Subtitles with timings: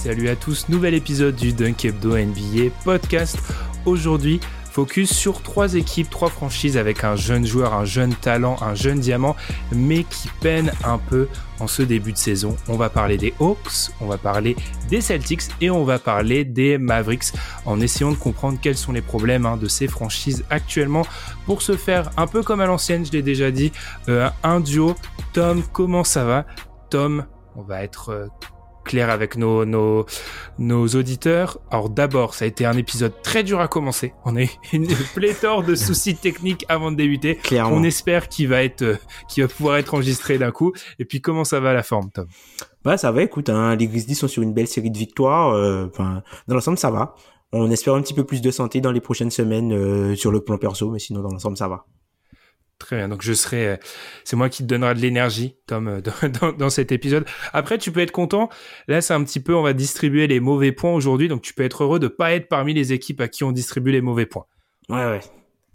[0.00, 3.36] Salut à tous, nouvel épisode du Dunk Hebdo NBA podcast.
[3.84, 4.38] Aujourd'hui,
[4.70, 9.00] focus sur trois équipes, trois franchises avec un jeune joueur, un jeune talent, un jeune
[9.00, 9.34] diamant,
[9.72, 11.26] mais qui peinent un peu
[11.58, 12.54] en ce début de saison.
[12.68, 14.54] On va parler des Hawks, on va parler
[14.88, 17.32] des Celtics et on va parler des Mavericks
[17.66, 21.02] en essayant de comprendre quels sont les problèmes hein, de ces franchises actuellement
[21.44, 23.72] pour se faire un peu comme à l'ancienne, je l'ai déjà dit,
[24.08, 24.94] euh, un duo.
[25.32, 26.46] Tom, comment ça va?
[26.88, 27.24] Tom,
[27.56, 28.28] on va être euh,
[28.88, 30.06] clair avec nos, nos,
[30.58, 31.58] nos auditeurs.
[31.70, 34.14] Alors d'abord, ça a été un épisode très dur à commencer.
[34.24, 37.36] On a eu une pléthore de soucis techniques avant de débuter.
[37.36, 37.76] Clairement.
[37.76, 38.96] On espère qu'il va être, euh,
[39.28, 40.72] qu'il va pouvoir être enregistré d'un coup.
[40.98, 42.26] Et puis comment ça va la forme, Tom?
[42.84, 45.52] Bah ça va, écoute, hein, les Grizzlies sont sur une belle série de victoires.
[45.52, 45.86] euh,
[46.48, 47.14] dans l'ensemble, ça va.
[47.52, 50.40] On espère un petit peu plus de santé dans les prochaines semaines euh, sur le
[50.40, 51.86] plan perso, mais sinon dans l'ensemble, ça va.
[52.78, 53.08] Très bien.
[53.08, 53.76] Donc je serai, euh,
[54.24, 57.24] c'est moi qui te donnera de l'énergie, Tom, euh, dans, dans, dans cet épisode.
[57.52, 58.48] Après, tu peux être content.
[58.86, 61.28] Là, c'est un petit peu, on va distribuer les mauvais points aujourd'hui.
[61.28, 63.90] Donc tu peux être heureux de pas être parmi les équipes à qui on distribue
[63.90, 64.46] les mauvais points.
[64.88, 65.20] Ouais, ouais.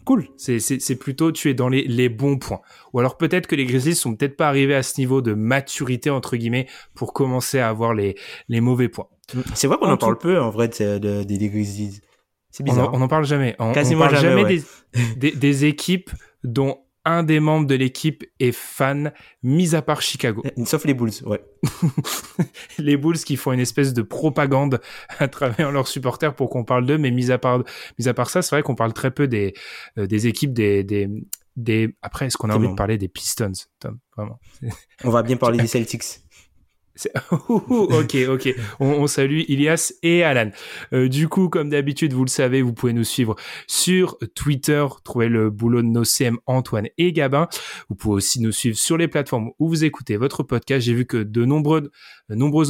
[0.05, 0.27] Cool.
[0.37, 2.59] C'est, plutôt tu es dans les, les bons points.
[2.91, 6.09] Ou alors peut-être que les Grizzlies sont peut-être pas arrivés à ce niveau de maturité
[6.09, 8.15] entre guillemets pour commencer à avoir les,
[8.49, 9.07] les mauvais points.
[9.55, 12.01] C'est vrai qu'on En en parle tout- peu, en vrai, de, de- des des Grizzlies.
[12.51, 12.93] C'est On bizarre.
[12.93, 13.55] en, on en parle jamais.
[13.59, 14.63] On, on Quasiment parle jamais, jamais, ouais.
[15.15, 16.11] des, des, des équipes
[16.43, 20.43] dont un des membres de l'équipe est fan, mis à part Chicago.
[20.65, 21.43] Sauf les Bulls, ouais.
[22.77, 24.79] les Bulls qui font une espèce de propagande
[25.19, 27.63] à travers leurs supporters pour qu'on parle d'eux, mais mis à part,
[27.99, 29.53] mis à part ça, c'est vrai qu'on parle très peu des,
[29.97, 31.09] euh, des équipes des, des,
[31.55, 33.99] des, après, est-ce qu'on a envie de parler des Pistons, Tom?
[34.15, 34.39] Vraiment?
[35.03, 36.03] On va bien parler des Celtics.
[37.49, 38.55] Ok, ok.
[38.79, 40.51] On, on salue Ilias et Alan.
[40.93, 43.35] Euh, du coup, comme d'habitude, vous le savez, vous pouvez nous suivre
[43.67, 47.47] sur Twitter, trouver le boulot de nos CM Antoine et Gabin.
[47.89, 50.85] Vous pouvez aussi nous suivre sur les plateformes où vous écoutez votre podcast.
[50.85, 51.91] J'ai vu que de nombreux,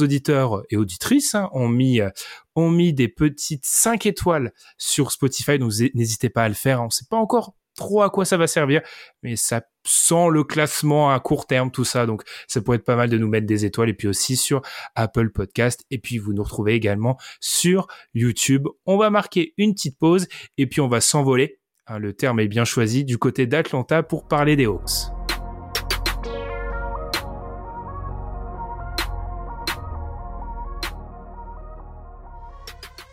[0.02, 6.44] auditeurs et auditrices hein, ont mis des petites 5 étoiles sur Spotify, donc n'hésitez pas
[6.44, 6.80] à le faire.
[6.82, 8.82] On ne sait pas encore trop à quoi ça va servir,
[9.22, 12.06] mais ça sent le classement à court terme, tout ça.
[12.06, 14.62] Donc, ça pourrait être pas mal de nous mettre des étoiles et puis aussi sur
[14.94, 15.84] Apple Podcast.
[15.90, 18.66] Et puis, vous nous retrouvez également sur YouTube.
[18.86, 20.26] On va marquer une petite pause
[20.56, 21.60] et puis on va s'envoler.
[21.86, 25.23] hein, le terme est bien choisi du côté d'Atlanta pour parler des Hawks.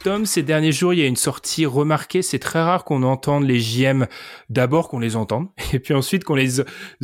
[0.03, 2.23] Tom, ces derniers jours, il y a une sortie remarquée.
[2.23, 4.07] C'est très rare qu'on entende les JM
[4.49, 6.61] d'abord qu'on les entende, et puis ensuite qu'on les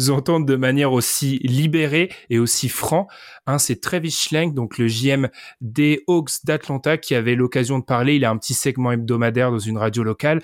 [0.09, 3.07] entende de manière aussi libérée et aussi franc.
[3.47, 5.29] Hein, c'est Travis Schlenk, donc le JM
[5.61, 8.15] des Hawks d'Atlanta, qui avait l'occasion de parler.
[8.17, 10.41] Il a un petit segment hebdomadaire dans une radio locale.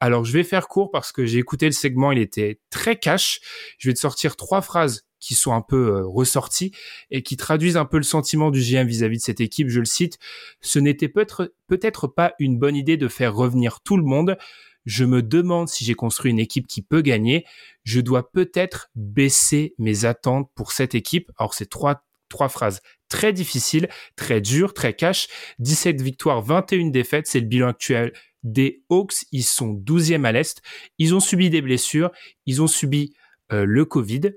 [0.00, 3.40] Alors, je vais faire court parce que j'ai écouté le segment, il était très cash.
[3.78, 6.72] Je vais te sortir trois phrases qui sont un peu euh, ressorties
[7.10, 9.68] et qui traduisent un peu le sentiment du GM vis-à-vis de cette équipe.
[9.68, 10.18] Je le cite,
[10.62, 14.38] ce n'était peut-être peut-être pas une bonne idée de faire revenir tout le monde.
[14.86, 17.44] Je me demande si j'ai construit une équipe qui peut gagner.
[17.84, 21.32] Je dois peut-être baisser mes attentes pour cette équipe.
[21.38, 25.28] Alors, c'est trois, trois phrases très difficiles, très dures, très cash.
[25.58, 27.26] 17 victoires, 21 défaites.
[27.26, 29.24] C'est le bilan actuel des Hawks.
[29.32, 30.62] Ils sont 12e à l'Est.
[30.98, 32.10] Ils ont subi des blessures.
[32.46, 33.14] Ils ont subi
[33.52, 34.32] euh, le Covid.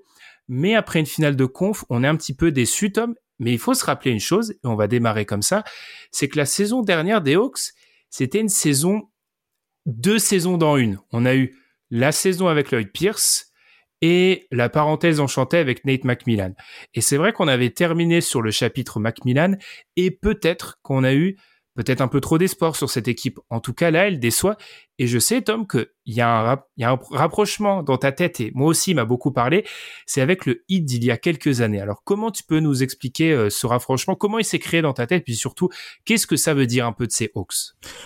[0.48, 3.16] Mais après une finale de conf, on est un petit peu déçu, Tom.
[3.38, 5.64] Mais il faut se rappeler une chose, et on va démarrer comme ça,
[6.12, 7.72] c'est que la saison dernière des Hawks,
[8.10, 9.10] c'était une saison,
[9.86, 11.00] deux saisons dans une.
[11.14, 11.56] On a eu
[11.90, 13.49] la saison avec Lloyd Pierce
[14.02, 16.54] et la parenthèse enchantée avec Nate McMillan.
[16.94, 19.56] Et c'est vrai qu'on avait terminé sur le chapitre Macmillan
[19.96, 21.38] et peut-être qu'on a eu
[21.80, 23.40] peut-être un peu trop d'espoir sur cette équipe.
[23.50, 24.58] En tout cas, là, elle déçoit.
[24.98, 28.42] Et je sais, Tom, qu'il y, a un, y a un rapprochement dans ta tête,
[28.42, 29.66] et moi aussi, m'a beaucoup parlé,
[30.06, 31.80] c'est avec le hit d'il y a quelques années.
[31.80, 34.16] Alors, comment tu peux nous expliquer euh, ce rapprochement?
[34.16, 35.24] Comment il s'est créé dans ta tête?
[35.24, 35.70] Puis surtout,
[36.04, 37.56] qu'est-ce que ça veut dire un peu de ces Hawks?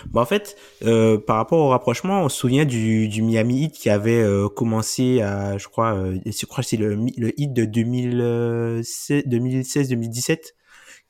[0.06, 3.90] Bah, En fait, euh, par rapport au rapprochement, on se souvient du, Miami Heat qui
[3.90, 10.53] avait euh, commencé à, je crois, je crois que c'est le, le hit de 2016-2017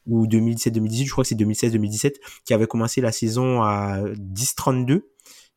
[0.07, 2.15] ou 2017-2018, je crois que c'est 2016-2017,
[2.45, 5.03] qui avait commencé la saison à 10-32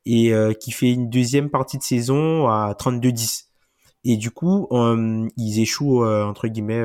[0.05, 3.45] et euh, qui fait une deuxième partie de saison à 32-10.
[4.05, 6.83] Et du coup, euh, ils échouent, euh, entre guillemets,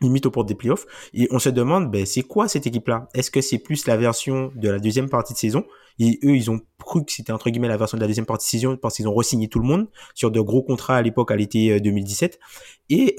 [0.00, 0.86] limite aux portes des playoffs.
[1.12, 3.08] Et on se demande, ben, c'est quoi cette équipe-là?
[3.12, 5.64] Est-ce que c'est plus la version de la deuxième partie de saison?
[5.98, 8.46] Et eux, ils ont cru que c'était, entre guillemets, la version de la deuxième partie
[8.46, 11.30] de saison parce qu'ils ont re-signé tout le monde sur de gros contrats à l'époque,
[11.30, 12.40] à l'été 2017.
[12.88, 13.14] Et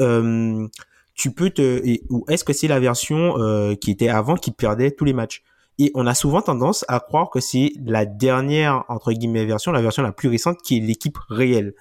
[1.16, 4.92] tu peux te ou est-ce que c'est la version euh, qui était avant qui perdait
[4.92, 5.44] tous les matchs?
[5.80, 9.82] Et on a souvent tendance à croire que c'est la dernière entre guillemets version la
[9.82, 11.74] version la plus récente qui est l'équipe réelle.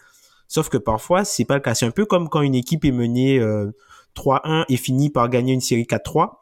[0.48, 1.74] Sauf que parfois c'est pas le cas.
[1.74, 3.72] C'est un peu comme quand une équipe est menée 3-1
[4.44, 6.38] euh, et finit par gagner une série 4-3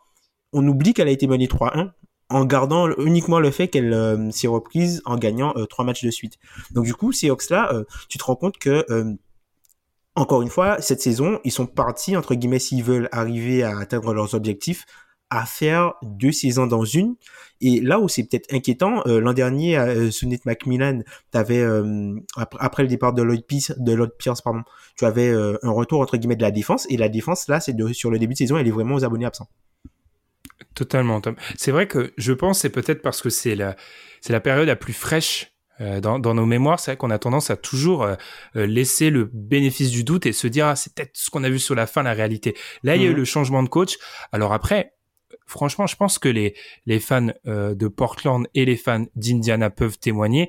[0.53, 1.91] on oublie qu'elle a été menée 3-1
[2.29, 6.39] en gardant uniquement le fait qu'elle euh, s'est reprise en gagnant trois matchs de suite.
[6.73, 7.73] Donc du coup ces Hawks là
[8.09, 8.85] tu te rends compte que
[10.17, 14.13] encore une fois, cette saison, ils sont partis, entre guillemets, s'ils veulent arriver à atteindre
[14.13, 14.85] leurs objectifs,
[15.31, 17.15] à faire deux saisons dans une.
[17.61, 22.83] Et là où c'est peut-être inquiétant, euh, l'an dernier, euh, Sunit Macmillan, t'avais euh, après,
[22.83, 24.63] le départ de Lloyd Pierce, de Lloyd Pierce, pardon,
[24.97, 26.87] tu avais euh, un retour entre guillemets de la défense.
[26.91, 29.27] Et la défense là, c'est sur le début de saison, elle est vraiment aux abonnés
[29.27, 29.49] absents.
[30.75, 31.37] Totalement, Tom.
[31.57, 33.77] C'est vrai que je pense c'est peut-être parce que c'est la
[34.21, 35.53] c'est la période la plus fraîche
[36.01, 38.15] dans, dans, nos mémoires, c'est vrai qu'on a tendance à toujours euh,
[38.57, 41.51] euh, laisser le bénéfice du doute et se dire ah, c'est peut-être ce qu'on a
[41.51, 42.55] vu sur la fin, la réalité.
[42.83, 43.17] Là, il y a eu mhm.
[43.17, 43.97] le changement de coach.
[44.33, 44.93] Alors après,
[45.47, 46.55] franchement, je pense que les
[46.87, 50.49] les fans de Portland et les fans d'Indiana peuvent témoigner.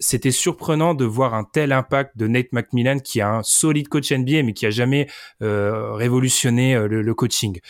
[0.00, 4.10] C'était surprenant de voir un tel impact de Nate McMillan, qui a un solide coach
[4.10, 5.06] NBA, mais qui a jamais
[5.40, 7.60] révolutionné le, le, coaching.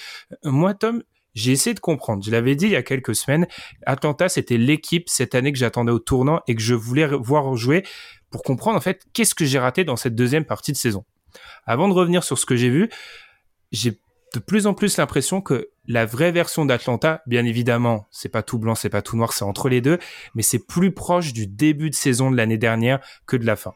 [0.44, 1.02] Moi, Tom,
[1.34, 2.22] j'ai essayé de comprendre.
[2.24, 3.46] Je l'avais dit il y a quelques semaines.
[3.86, 7.84] Atlanta, c'était l'équipe cette année que j'attendais au tournant et que je voulais voir jouer
[8.30, 11.04] pour comprendre en fait qu'est-ce que j'ai raté dans cette deuxième partie de saison.
[11.64, 12.90] Avant de revenir sur ce que j'ai vu,
[13.70, 13.98] j'ai
[14.34, 18.58] de plus en plus l'impression que la vraie version d'Atlanta, bien évidemment, c'est pas tout
[18.58, 19.98] blanc, c'est pas tout noir, c'est entre les deux,
[20.34, 23.74] mais c'est plus proche du début de saison de l'année dernière que de la fin.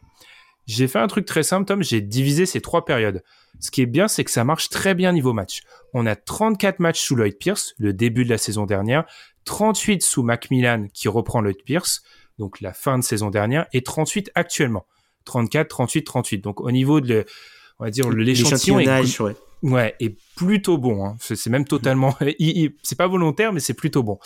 [0.65, 3.23] J'ai fait un truc très simple, Tom, j'ai divisé ces trois périodes.
[3.59, 5.61] Ce qui est bien, c'est que ça marche très bien niveau match.
[5.93, 9.05] On a 34 matchs sous Lloyd Pierce, le début de la saison dernière,
[9.45, 12.03] 38 sous Macmillan qui reprend Lloyd Pierce,
[12.37, 14.85] donc la fin de saison dernière, et 38 actuellement.
[15.25, 16.37] 34, 38, 38.
[16.39, 17.25] Donc au niveau de,
[17.79, 19.35] on va dire, l'échantillon est, ouais.
[19.63, 21.05] ouais, est plutôt bon.
[21.05, 21.15] Hein.
[21.19, 22.15] C'est même totalement,
[22.83, 24.19] c'est pas volontaire, mais c'est plutôt bon.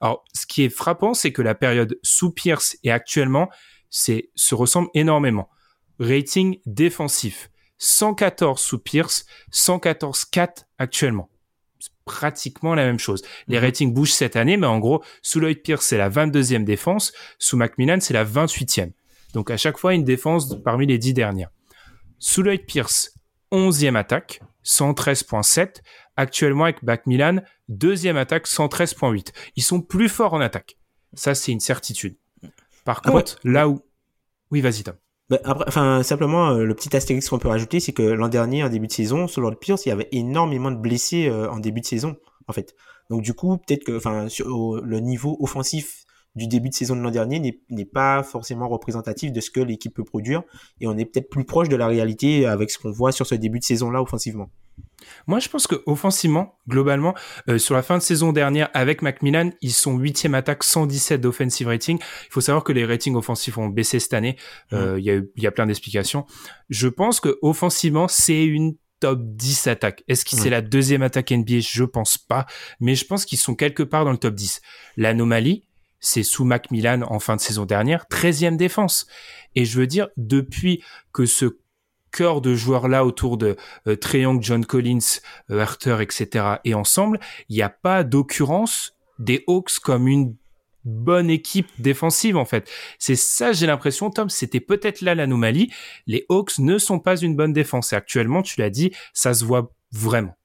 [0.00, 3.48] Alors, ce qui est frappant, c'est que la période sous Pierce et actuellement,
[3.90, 5.48] c'est se ressemble énormément.
[5.98, 7.50] Rating défensif.
[7.78, 11.28] 114 sous Pierce, 114-4 actuellement.
[11.78, 13.22] C'est pratiquement la même chose.
[13.48, 13.64] Les mhm.
[13.64, 17.56] ratings bougent cette année, mais en gros, sous Lloyd Pierce, c'est la 22e défense, sous
[17.56, 18.92] Macmillan, c'est la 28e.
[19.34, 21.50] Donc à chaque fois, une défense parmi les 10 dernières.
[22.18, 23.12] Sous Lloyd Pierce,
[23.52, 25.82] 11e attaque, 113.7.
[26.16, 29.32] Actuellement, avec Macmillan, deuxième attaque, 113.8.
[29.56, 30.78] Ils sont plus forts en attaque.
[31.12, 32.16] Ça, c'est une certitude.
[32.84, 33.82] Par ah contre, là où...
[34.50, 34.94] Oui, vas-y, Tom.
[35.28, 38.62] Bah, après, enfin, simplement, euh, le petit astérix qu'on peut rajouter, c'est que l'an dernier,
[38.62, 41.58] en début de saison, sur Lord Pierce, il y avait énormément de blessés euh, en
[41.58, 42.76] début de saison, en fait.
[43.10, 46.04] Donc, du coup, peut-être que, enfin, sur le niveau offensif
[46.36, 49.94] du début de saison de l'an dernier n'est pas forcément représentatif de ce que l'équipe
[49.94, 50.42] peut produire,
[50.80, 53.34] et on est peut-être plus proche de la réalité avec ce qu'on voit sur ce
[53.34, 54.50] début de saison-là offensivement.
[55.26, 57.14] Moi, je pense que offensivement, globalement,
[57.48, 61.68] euh, sur la fin de saison dernière avec Macmillan, ils sont huitième attaque, 117 d'offensive
[61.68, 61.98] rating.
[61.98, 64.36] Il faut savoir que les ratings offensifs ont baissé cette année.
[64.72, 66.26] Euh, il y, a, y a plein d'explications.
[66.70, 70.04] Je pense que offensivement, c'est une top 10 attaque.
[70.08, 72.46] Est-ce que c'est la deuxième attaque NBA Je pense pas,
[72.80, 74.60] mais je pense qu'ils sont quelque part dans le top 10.
[74.96, 75.64] L'anomalie,
[76.00, 79.06] c'est sous Macmillan en fin de saison dernière, 13e défense.
[79.54, 80.82] Et je veux dire, depuis
[81.12, 81.58] que ce
[82.40, 83.56] de joueurs là autour de
[83.86, 83.96] euh,
[84.40, 85.20] John Collins,
[85.50, 86.56] euh, Arthur, etc.
[86.64, 90.34] et ensemble, il n'y a pas d'occurrence des Hawks comme une
[90.84, 92.70] bonne équipe défensive en fait.
[92.98, 95.72] C'est ça j'ai l'impression Tom, c'était peut-être là l'anomalie.
[96.06, 99.44] Les Hawks ne sont pas une bonne défense et actuellement tu l'as dit, ça se
[99.44, 100.36] voit vraiment.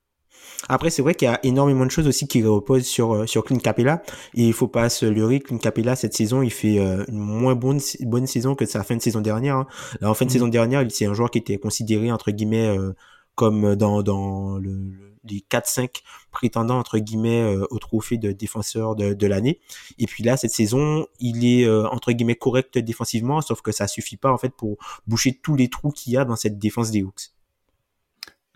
[0.69, 3.43] Après, c'est vrai qu'il y a énormément de choses aussi qui reposent sur euh, sur
[3.43, 4.01] Clint Capella.
[4.35, 5.39] Et il faut pas se leurrer.
[5.39, 8.95] Clint Capella cette saison, il fait euh, une moins bonne bonne saison que sa fin
[8.95, 9.55] de saison dernière.
[9.55, 9.67] Hein.
[10.01, 10.33] en fin de mm.
[10.33, 12.93] saison dernière, c'est un joueur qui était considéré entre guillemets euh,
[13.35, 16.01] comme dans dans le, les 4-5
[16.31, 19.59] prétendants entre guillemets euh, au trophée de défenseur de, de l'année.
[19.97, 23.87] Et puis là, cette saison, il est euh, entre guillemets correct défensivement, sauf que ça
[23.87, 24.77] suffit pas en fait pour
[25.07, 27.31] boucher tous les trous qu'il y a dans cette défense des Hawks.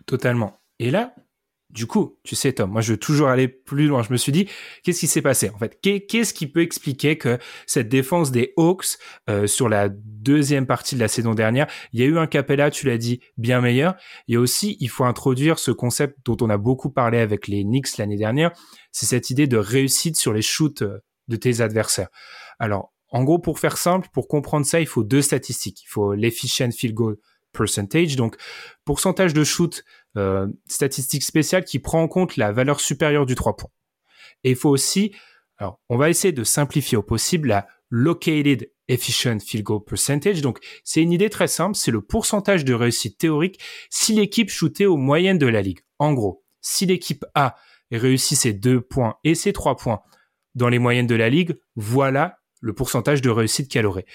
[0.06, 0.58] Totalement.
[0.78, 1.14] Et là,
[1.76, 4.02] du coup, tu sais, Tom, moi, je veux toujours aller plus loin.
[4.02, 4.48] Je me suis dit,
[4.82, 5.78] qu'est-ce qui s'est passé en fait?
[5.82, 8.96] Qu'est-ce qui peut expliquer que cette défense des Hawks
[9.28, 12.70] euh, sur la deuxième partie de la saison dernière, il y a eu un Capella,
[12.70, 13.94] tu l'as dit, bien meilleur.
[14.26, 17.46] Il y a aussi, il faut introduire ce concept dont on a beaucoup parlé avec
[17.46, 18.52] les Knicks l'année dernière,
[18.90, 22.08] c'est cette idée de réussite sur les shoots euh, de tes adversaires.
[22.58, 25.82] Alors, en gros, pour faire simple, pour comprendre ça, il faut deux statistiques.
[25.82, 27.16] Il faut l'efficient field goal
[27.52, 28.36] percentage, donc
[28.84, 29.84] pourcentage de shoot
[30.16, 33.70] euh, statistique spéciale qui prend en compte la valeur supérieure du 3 points.
[34.44, 35.14] Et il faut aussi,
[35.58, 40.40] alors on va essayer de simplifier au possible la located efficient field goal percentage.
[40.40, 44.86] Donc c'est une idée très simple, c'est le pourcentage de réussite théorique si l'équipe shootait
[44.86, 45.80] aux moyennes de la ligue.
[45.98, 47.56] En gros, si l'équipe A
[47.90, 50.00] réussit ses deux points et ses trois points
[50.54, 54.06] dans les moyennes de la ligue, voilà le pourcentage de réussite qu'elle aurait.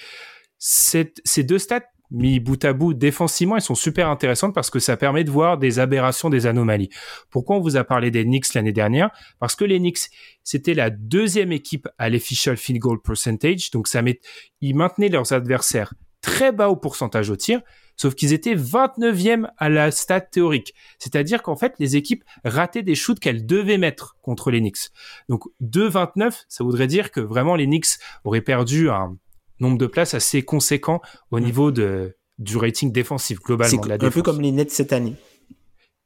[0.57, 4.97] ces deux stats mis bout à bout défensivement, elles sont super intéressantes parce que ça
[4.97, 6.89] permet de voir des aberrations, des anomalies.
[7.29, 9.09] Pourquoi on vous a parlé des Knicks l'année dernière?
[9.39, 10.09] Parce que les Knicks,
[10.43, 14.19] c'était la deuxième équipe à l'official field goal percentage, donc ça met,
[14.59, 17.61] ils maintenaient leurs adversaires très bas au pourcentage au tir,
[17.97, 20.73] sauf qu'ils étaient 29e à la stat théorique.
[20.99, 24.89] C'est-à-dire qu'en fait, les équipes rataient des shoots qu'elles devaient mettre contre les Knicks.
[25.29, 29.17] Donc 2-29, ça voudrait dire que vraiment les Knicks auraient perdu un
[29.61, 31.01] nombre de places assez conséquent
[31.31, 31.43] au mm.
[31.43, 33.81] niveau de, du rating défensif globalement.
[33.83, 35.15] C'est un peu comme les Nets cette année.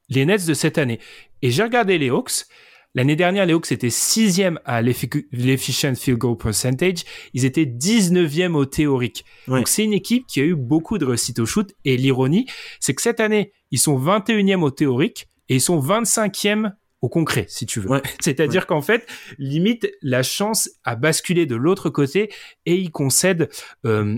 [0.10, 1.00] Les Nets de cette année.
[1.42, 2.46] Et j'ai regardé les Hawks.
[2.94, 7.04] L'année dernière, les Hawks étaient sixième à l'efficient field goal percentage.
[7.34, 9.26] Ils étaient 19e au théorique.
[9.48, 11.74] Donc c'est une équipe qui a eu beaucoup de réussite au shoot.
[11.84, 12.46] Et l'ironie,
[12.80, 16.72] c'est que cette année, ils sont 21e au théorique et ils sont 25e
[17.06, 18.02] au concret, si tu veux.
[18.20, 19.08] C'est-à-dire qu'en fait,
[19.38, 22.32] limite, la chance a basculé de l'autre côté
[22.66, 23.50] et ils concèdent
[23.86, 24.18] euh,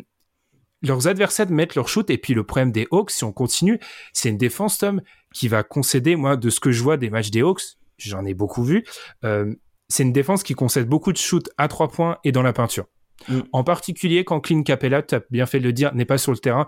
[0.82, 2.10] leurs adversaires mettent leur shoot.
[2.10, 3.80] Et puis le problème des Hawks, si on continue,
[4.14, 5.02] c'est une défense, Tom,
[5.34, 8.34] qui va concéder, moi, de ce que je vois des matchs des Hawks, j'en ai
[8.34, 8.86] beaucoup vu,
[9.26, 9.54] euh,
[9.90, 12.86] c'est une défense qui concède beaucoup de shoots à trois points et dans la peinture.
[13.28, 13.40] Mm.
[13.52, 16.32] En particulier quand Clint Capella, tu as bien fait de le dire, n'est pas sur
[16.32, 16.66] le terrain.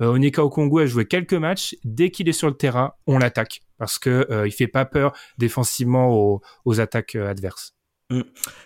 [0.00, 1.76] Euh, Onika Okongu a joué quelques matchs.
[1.84, 5.12] Dès qu'il est sur le terrain, on l'attaque parce que euh, il fait pas peur
[5.38, 7.74] défensivement aux, attaques euh, adverses.
[8.10, 8.20] Mm.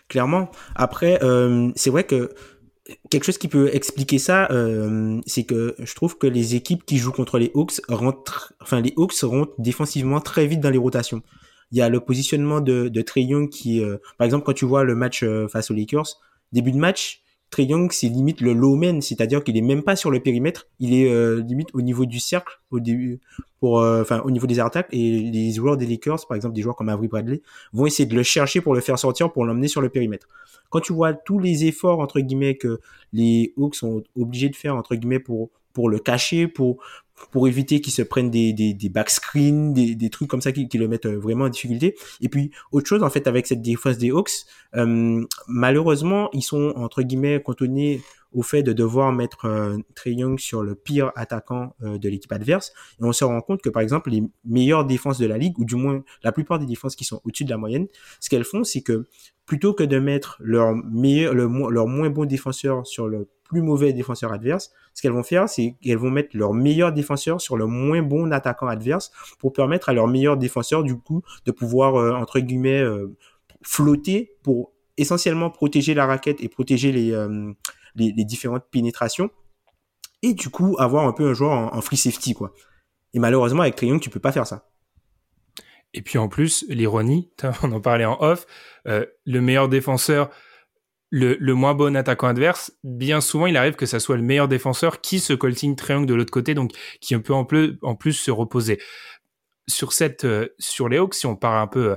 [0.09, 0.51] Clairement.
[0.75, 2.35] Après, euh, c'est vrai que
[3.09, 4.47] quelque chose qui peut expliquer ça,
[5.27, 8.93] c'est que je trouve que les équipes qui jouent contre les Hawks rentrent, enfin les
[8.99, 11.23] Hawks rentrent défensivement très vite dans les rotations.
[11.73, 13.83] Il y a le positionnement de, de Trey Young qui,
[14.19, 16.21] par exemple, quand tu vois le match face aux Lakers,
[16.53, 20.11] début de match, Trey c'est limite le low man, c'est-à-dire qu'il est même pas sur
[20.11, 23.21] le périmètre, il est euh, limite au niveau du cercle au début
[23.61, 26.63] pour euh, enfin au niveau des attaques et les joueurs des Lakers, par exemple des
[26.63, 29.69] joueurs comme Avery Bradley, vont essayer de le chercher pour le faire sortir pour l'emmener
[29.69, 30.27] sur le périmètre.
[30.71, 32.81] Quand tu vois tous les efforts entre guillemets que
[33.13, 35.51] les Hawks sont obligés de faire entre guillemets pour
[35.89, 36.79] le cacher, pour
[37.31, 40.69] pour éviter qu'ils se prennent des, des, des backscreens, des, des trucs comme ça qui,
[40.69, 41.97] qui, le mettent euh, vraiment en difficulté.
[42.21, 44.45] Et puis, autre chose, en fait, avec cette défense des Hawks,
[44.77, 48.01] euh, malheureusement, ils sont, entre guillemets, cantonnés
[48.33, 52.31] au fait de devoir mettre euh, Trey Young sur le pire attaquant euh, de l'équipe
[52.33, 52.73] adverse.
[53.01, 55.65] Et on se rend compte que, par exemple, les meilleures défenses de la ligue, ou
[55.65, 57.87] du moins la plupart des défenses qui sont au-dessus de la moyenne,
[58.21, 59.07] ce qu'elles font, c'est que
[59.47, 63.93] plutôt que de mettre leur meilleur, le, leur moins bon défenseur sur le plus mauvais
[63.93, 67.67] défenseur adverse, ce qu'elles vont faire, c'est qu'elles vont mettre leur meilleur défenseur sur le
[67.67, 72.13] moins bon attaquant adverse pour permettre à leur meilleur défenseur, du coup, de pouvoir, euh,
[72.13, 73.17] entre guillemets, euh,
[73.63, 77.53] flotter pour essentiellement protéger la raquette et protéger les, euh,
[77.95, 79.31] les, les, différentes pénétrations.
[80.23, 82.55] Et du coup, avoir un peu un joueur en, free safety, quoi.
[83.13, 84.69] Et malheureusement, avec Trayon, tu peux pas faire ça.
[85.95, 87.31] Et puis en plus, l'ironie,
[87.63, 88.47] on en parlait en off,
[88.85, 90.31] le meilleur défenseur
[91.11, 95.01] le, moins bon attaquant adverse, bien souvent, il arrive que ça soit le meilleur défenseur
[95.01, 98.31] qui se coltine triangle de l'autre côté, donc qui peut en plus, en plus se
[98.31, 98.81] reposer.
[99.69, 101.97] Sur cette, euh, sur les Hawks, si on parle un peu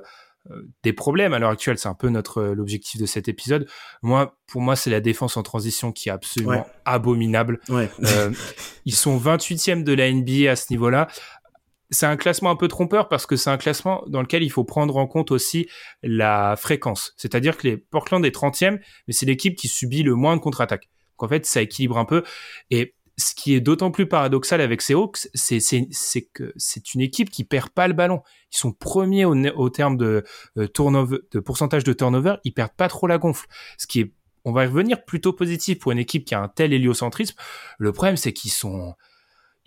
[0.49, 3.67] euh, des problèmes à l'heure actuelle, c'est un peu notre euh, l'objectif de cet épisode.
[4.01, 7.59] Moi, pour moi, c'est la défense en transition qui est absolument abominable.
[8.85, 11.07] ils sont 28e de la NBA à ce niveau-là
[11.91, 14.63] c'est un classement un peu trompeur parce que c'est un classement dans lequel il faut
[14.63, 15.67] prendre en compte aussi
[16.03, 17.13] la fréquence.
[17.17, 20.89] C'est-à-dire que les Portland est 30e, mais c'est l'équipe qui subit le moins de contre-attaques.
[21.17, 22.23] Donc en fait, ça équilibre un peu.
[22.69, 25.59] Et ce qui est d'autant plus paradoxal avec ces Hawks, c'est,
[26.33, 28.21] que c'est une équipe qui perd pas le ballon.
[28.53, 30.23] Ils sont premiers au, terme de,
[30.57, 33.47] euh, turnover, de pourcentage de turnover, ils perdent pas trop la gonfle.
[33.77, 34.13] Ce qui est,
[34.45, 37.35] on va revenir plutôt positif pour une équipe qui a un tel héliocentrisme.
[37.77, 38.95] Le problème, c'est qu'ils sont,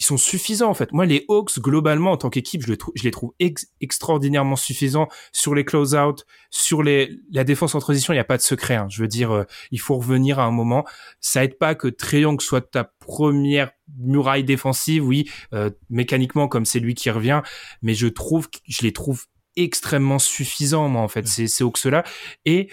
[0.03, 0.91] ils sont suffisants en fait.
[0.91, 3.33] Moi, les Hawks globalement en tant qu'équipe, je, le je les trouve
[3.81, 8.13] extraordinairement suffisants sur les close-out, sur les la défense en transition.
[8.13, 8.75] Il n'y a pas de secret.
[8.75, 8.89] Hein.
[8.91, 10.85] Je veux dire, euh, il faut revenir à un moment.
[11.21, 15.07] Ça aide pas que Triangle soit ta première muraille défensive.
[15.07, 17.43] Oui, euh, mécaniquement comme c'est lui qui revient,
[17.81, 21.29] mais je trouve, je les trouve extrêmement suffisants moi en fait.
[21.29, 22.03] C'est ces Hawks là
[22.45, 22.71] et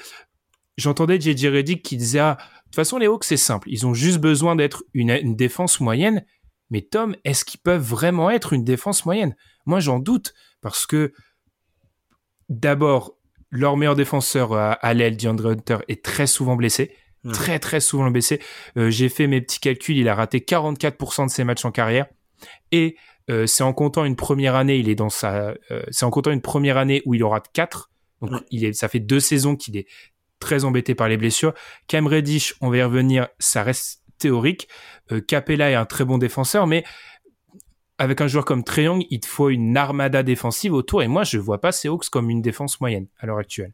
[0.78, 3.94] j'entendais JJ Redick qui disait ah, de toute façon les Hawks c'est simple, ils ont
[3.94, 6.26] juste besoin d'être une, une défense moyenne
[6.70, 9.36] mais Tom, est-ce qu'ils peuvent vraiment être une défense moyenne?
[9.66, 11.14] Moi, j'en doute parce que
[12.50, 13.16] d'abord,
[13.52, 16.96] leur meilleur défenseur à, l'aile, DeAndre Hunter, est très souvent blessé.
[17.34, 18.40] Très, très souvent blessé.
[18.78, 22.06] Euh, j'ai fait mes petits calculs, il a raté 44% de ses matchs en carrière.
[22.72, 22.96] Et
[23.30, 26.32] euh, c'est en comptant une première année, il est dans sa, euh, c'est en comptant
[26.32, 27.92] une première année où il aura 4.
[28.22, 29.88] Donc, il est, ça fait deux saisons qu'il est
[30.40, 31.54] très embêté par les blessures.
[31.88, 34.68] Cam Reddish, on va y revenir, ça reste théorique.
[35.12, 36.84] Euh, Capella est un très bon défenseur, mais
[37.98, 41.02] avec un joueur comme Treyong, il te faut une armada défensive autour.
[41.04, 43.74] Et moi, je vois pas ces Hawks comme une défense moyenne à l'heure actuelle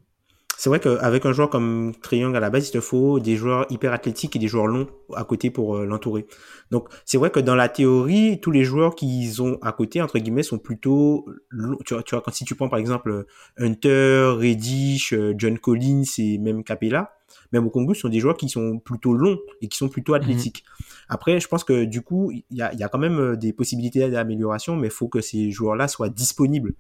[0.57, 3.65] c'est vrai qu'avec un joueur comme Triangle à la base, il te faut des joueurs
[3.69, 6.25] hyper athlétiques et des joueurs longs à côté pour euh, l'entourer.
[6.71, 10.17] Donc c'est vrai que dans la théorie, tous les joueurs qu'ils ont à côté, entre
[10.17, 11.77] guillemets, sont plutôt longs.
[11.85, 13.25] Tu vois, quand si tu prends par exemple
[13.57, 17.11] Hunter, Reddish, euh, John Collins et même Capella,
[17.55, 20.13] même au Congo, ce sont des joueurs qui sont plutôt longs et qui sont plutôt
[20.13, 20.21] mhm.
[20.21, 20.63] athlétiques.
[21.09, 23.53] Après, je pense que du coup, il y a, y a quand même euh, des
[23.53, 26.73] possibilités d'amélioration, mais il faut que ces joueurs-là soient disponibles.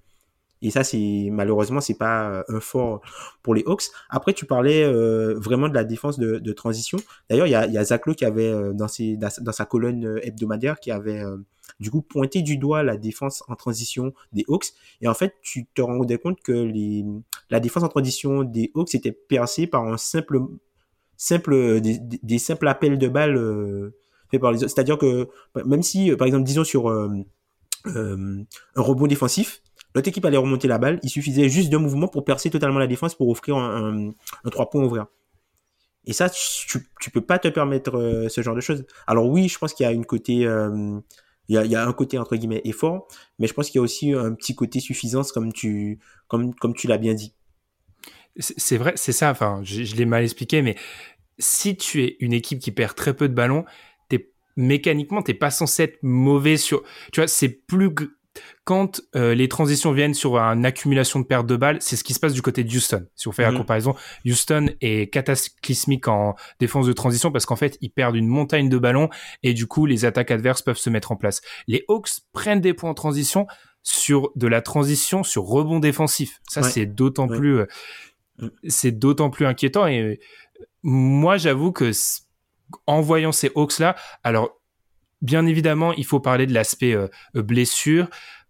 [0.61, 3.01] Et ça, c'est malheureusement, c'est pas euh, un fort
[3.43, 3.83] pour les Hawks.
[4.09, 6.97] Après, tu parlais euh, vraiment de la défense de, de transition.
[7.29, 9.65] D'ailleurs, il y a, y a Zach Lowe qui avait euh, dans, ses, dans, sa
[9.65, 11.23] colonne hebdomadaire qui avait
[11.79, 14.67] du coup pointé du doigt la défense en transition des Hawks.
[15.01, 17.05] Et en fait, tu te rendais compte que les,
[17.49, 20.39] la défense en transition des Hawks était percée par un simple,
[21.17, 23.91] simple des, des simples appels de balles
[24.31, 24.73] faits par les autres.
[24.73, 25.27] C'est-à-dire que
[25.65, 28.45] même si, par exemple, disons sur un
[28.75, 29.61] rebond défensif
[29.95, 30.99] L'autre équipe allait remonter la balle.
[31.03, 34.11] Il suffisait juste d'un mouvement pour percer totalement la défense pour offrir un,
[34.43, 35.07] un, 3 points ouvert.
[36.05, 38.85] Et ça, tu, tu peux pas te permettre euh, ce genre de choses.
[39.07, 40.99] Alors oui, je pense qu'il y a une côté, euh,
[41.47, 43.07] il, y a, un côté entre guillemets effort,
[43.39, 47.13] mais je pense qu'il y a aussi un petit côté suffisance comme tu l'as bien
[47.13, 47.33] dit.
[48.37, 49.31] C'est vrai, c'est ça.
[49.31, 50.75] Enfin, je, je l'ai mal expliqué, mais
[51.39, 53.65] si tu es une équipe qui perd très peu de ballons,
[54.09, 56.83] t'es mécaniquement t'es pas censé être mauvais sur.
[57.11, 57.93] Tu vois, c'est plus
[58.63, 62.13] quand euh, les transitions viennent sur une accumulation de pertes de balles, c'est ce qui
[62.13, 63.05] se passe du côté de Houston.
[63.15, 63.59] Si on fait la mhm.
[63.59, 68.69] comparaison, Houston est cataclysmique en défense de transition parce qu'en fait, ils perdent une montagne
[68.69, 69.09] de ballons
[69.43, 71.41] et du coup, les attaques adverses peuvent se mettre en place.
[71.67, 73.47] Les Hawks prennent des points en transition
[73.83, 76.41] sur de la transition sur rebond défensif.
[76.49, 77.67] Ça, c'est d'autant plus, euh.
[78.67, 80.17] C'est d'autant plus inquiétant et euh,
[80.87, 81.91] moi, j'avoue que
[82.85, 84.61] en voyant ces Hawks là, alors
[85.21, 88.07] bien évidemment, il faut parler de l'aspect euh, blessure,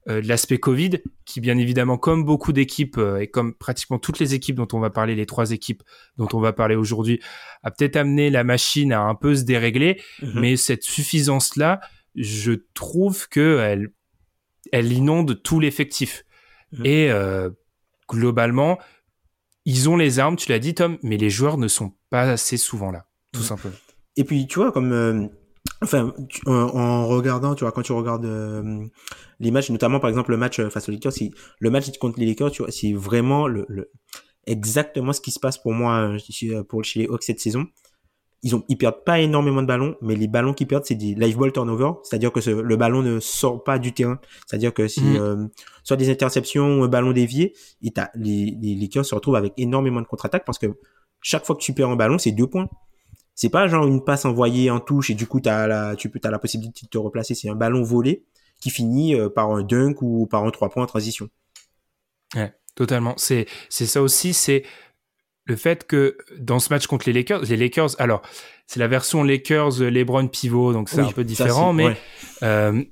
[0.10, 4.20] euh, de l'aspect Covid, qui bien évidemment, comme beaucoup d'équipes euh, et comme pratiquement toutes
[4.20, 5.82] les équipes dont on va parler, les trois équipes
[6.18, 7.22] dont on va parler aujourd'hui,
[7.64, 10.02] a peut-être amené la machine à un peu se dérégler.
[10.22, 10.40] Mhm.
[10.42, 11.80] Mais cette suffisance-là,
[12.16, 13.92] je trouve que elle,
[14.74, 16.26] elle inonde tout l'effectif.
[16.74, 16.86] Mhm.
[16.86, 17.12] Et
[18.10, 18.78] globalement,
[19.66, 22.58] ils ont les armes, tu l'as dit Tom, mais les joueurs ne sont pas assez
[22.58, 23.76] souvent là, tout simplement.
[24.16, 25.30] Et puis, tu vois, comme
[25.82, 26.14] Enfin,
[26.46, 28.86] en, regardant, tu vois, quand tu regardes euh,
[29.40, 32.20] les matchs, notamment par exemple le match euh, face aux Lakers, si, le match contre
[32.20, 33.92] les Lakers, tu vois, c'est vraiment le, le,
[34.48, 37.66] exactement ce qui se passe pour moi euh, pour chez les Hawks cette saison.
[38.44, 41.16] Ils ont, ils perdent pas énormément de ballons, mais les ballons qu'ils perdent, c'est des
[41.16, 45.02] live ball turnover, c'est-à-dire que le ballon ne sort pas du terrain, c'est-à-dire que si
[45.02, 45.50] mmh.
[45.84, 50.00] soit des interceptions ou un ballon dévié, et les, les Lakers se retrouvent avec énormément
[50.00, 50.68] de contre-attaques parce que
[51.22, 52.70] chaque fois que tu perds un ballon, c'est deux points.
[53.34, 56.20] C'est pas genre une passe envoyée en touche et du coup as la, tu peux
[56.24, 57.34] as la possibilité de te replacer.
[57.34, 58.26] C'est un ballon volé
[58.62, 61.28] qui finit euh, par un dunk ou par un trois points en transition.
[62.36, 63.16] Ouais, totalement.
[63.18, 64.34] C'est c'est ça aussi.
[64.34, 64.64] C'est
[65.46, 68.22] le fait que dans ce match contre les Lakers, les Lakers, alors
[68.68, 71.96] c'est la version Lakers LeBron pivot, donc c'est un peu différent, mais
[72.42, 72.84] euh,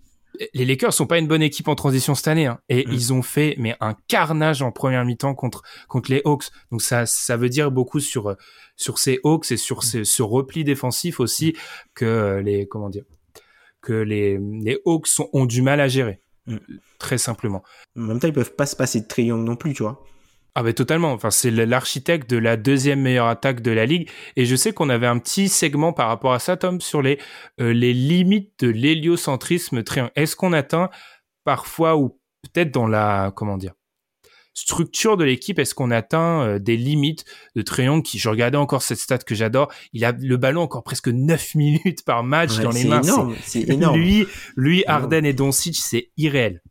[0.53, 2.91] les Lakers sont pas une bonne équipe en transition cette année, hein, et mm.
[2.91, 6.45] ils ont fait mais un carnage en première mi-temps contre contre les Hawks.
[6.71, 8.35] Donc ça ça veut dire beaucoup sur
[8.75, 10.03] sur ces Hawks et sur mm.
[10.03, 11.55] ce repli défensif aussi
[11.95, 13.05] que les comment dire
[13.81, 16.57] que les les Hawks ont du mal à gérer, mm.
[16.99, 17.63] très simplement.
[17.97, 20.03] En même temps, ils peuvent pas se passer de triangle non plus, tu vois.
[20.55, 21.11] Ah ben totalement.
[21.13, 24.09] Enfin, c'est l'architecte de la deuxième meilleure attaque de la ligue.
[24.35, 27.19] Et je sais qu'on avait un petit segment par rapport à ça, Tom, sur les
[27.59, 30.11] euh, les limites de l'héliocentrisme triangle.
[30.15, 30.89] Est-ce qu'on atteint
[31.43, 33.73] parfois ou peut-être dans la comment dire
[34.53, 38.83] structure de l'équipe, est-ce qu'on atteint euh, des limites de Triangle qui, je regardais encore
[38.83, 42.71] cette stat que j'adore, il a le ballon encore presque 9 minutes par match dans
[42.71, 43.01] les mains.
[43.43, 43.99] C'est énorme.
[43.99, 46.61] Lui, lui, Arden et Doncic, c'est irréel.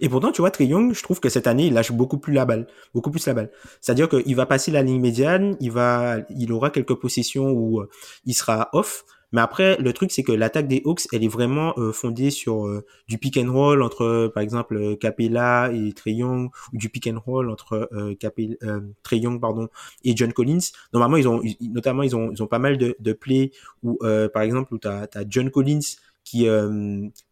[0.00, 2.32] Et pourtant, tu vois, Trey Young, je trouve que cette année, il lâche beaucoup plus
[2.32, 3.50] la balle, beaucoup plus la balle.
[3.80, 7.88] C'est-à-dire qu'il va passer la ligne médiane, il va, il aura quelques possessions où euh,
[8.24, 11.74] il sera off, mais après, le truc, c'est que l'attaque des Hawks, elle est vraiment
[11.76, 16.50] euh, fondée sur euh, du pick and roll entre, par exemple, Capella et Trey Young,
[16.72, 18.54] ou du pick and roll entre euh, Capella,
[19.02, 19.68] Trey Young, pardon,
[20.04, 20.70] et John Collins.
[20.92, 23.50] Normalement, ils ont, notamment, ils ont, ils ont pas mal de, de plays
[23.82, 23.98] où,
[24.32, 26.46] par exemple, où t'as as John Collins qui,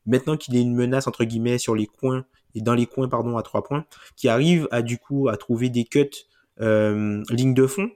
[0.04, 3.36] maintenant qu'il est une menace entre guillemets sur les coins et dans les coins, pardon,
[3.36, 3.84] à trois points,
[4.16, 6.10] qui arrive à du coup à trouver des cuts
[6.58, 7.90] ligne de fond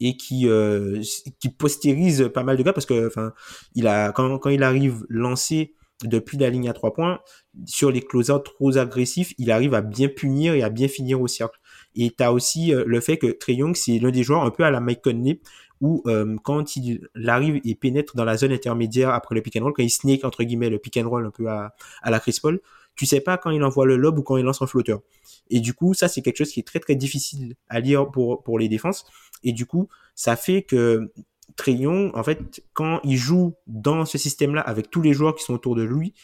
[0.00, 1.00] et qui euh,
[1.38, 3.32] qui postérise pas mal de gars parce que enfin
[3.74, 7.20] il a quand quand il arrive lancé depuis la ligne à trois points
[7.66, 11.26] sur les close-out trop agressifs, il arrive à bien punir et à bien finir au
[11.26, 11.60] cercle.
[11.94, 14.50] Et tu as aussi euh, le fait que Trey Young, c'est l'un des joueurs un
[14.50, 15.40] peu à la Mike Conley,
[15.82, 19.64] où euh, quand il arrive et pénètre dans la zone intermédiaire après le pick and
[19.64, 22.18] roll, quand il snake entre guillemets le pick and roll un peu à, à la
[22.18, 22.60] Chris Paul,
[22.96, 25.00] tu sais pas quand il envoie le lob ou quand il lance un flotteur.
[25.48, 28.42] Et du coup, ça c'est quelque chose qui est très très difficile à lire pour
[28.42, 29.04] pour les défenses.
[29.42, 31.12] Et du coup, ça fait que
[31.56, 35.54] Trayon, en fait, quand il joue dans ce système-là avec tous les joueurs qui sont
[35.54, 36.14] autour de lui,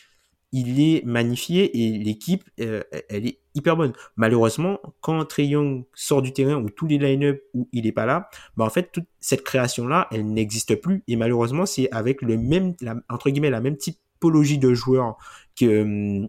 [0.52, 3.92] il est magnifié et l'équipe, euh, elle est hyper bonne.
[4.16, 8.30] Malheureusement, quand Trayon sort du terrain ou tous les line-up où il est pas là,
[8.56, 11.02] bah en fait, toute cette création-là, elle n'existe plus.
[11.08, 12.74] Et malheureusement, c'est avec le même,
[13.10, 15.16] entre guillemets, la même typologie de joueurs
[15.58, 16.28] que, hum,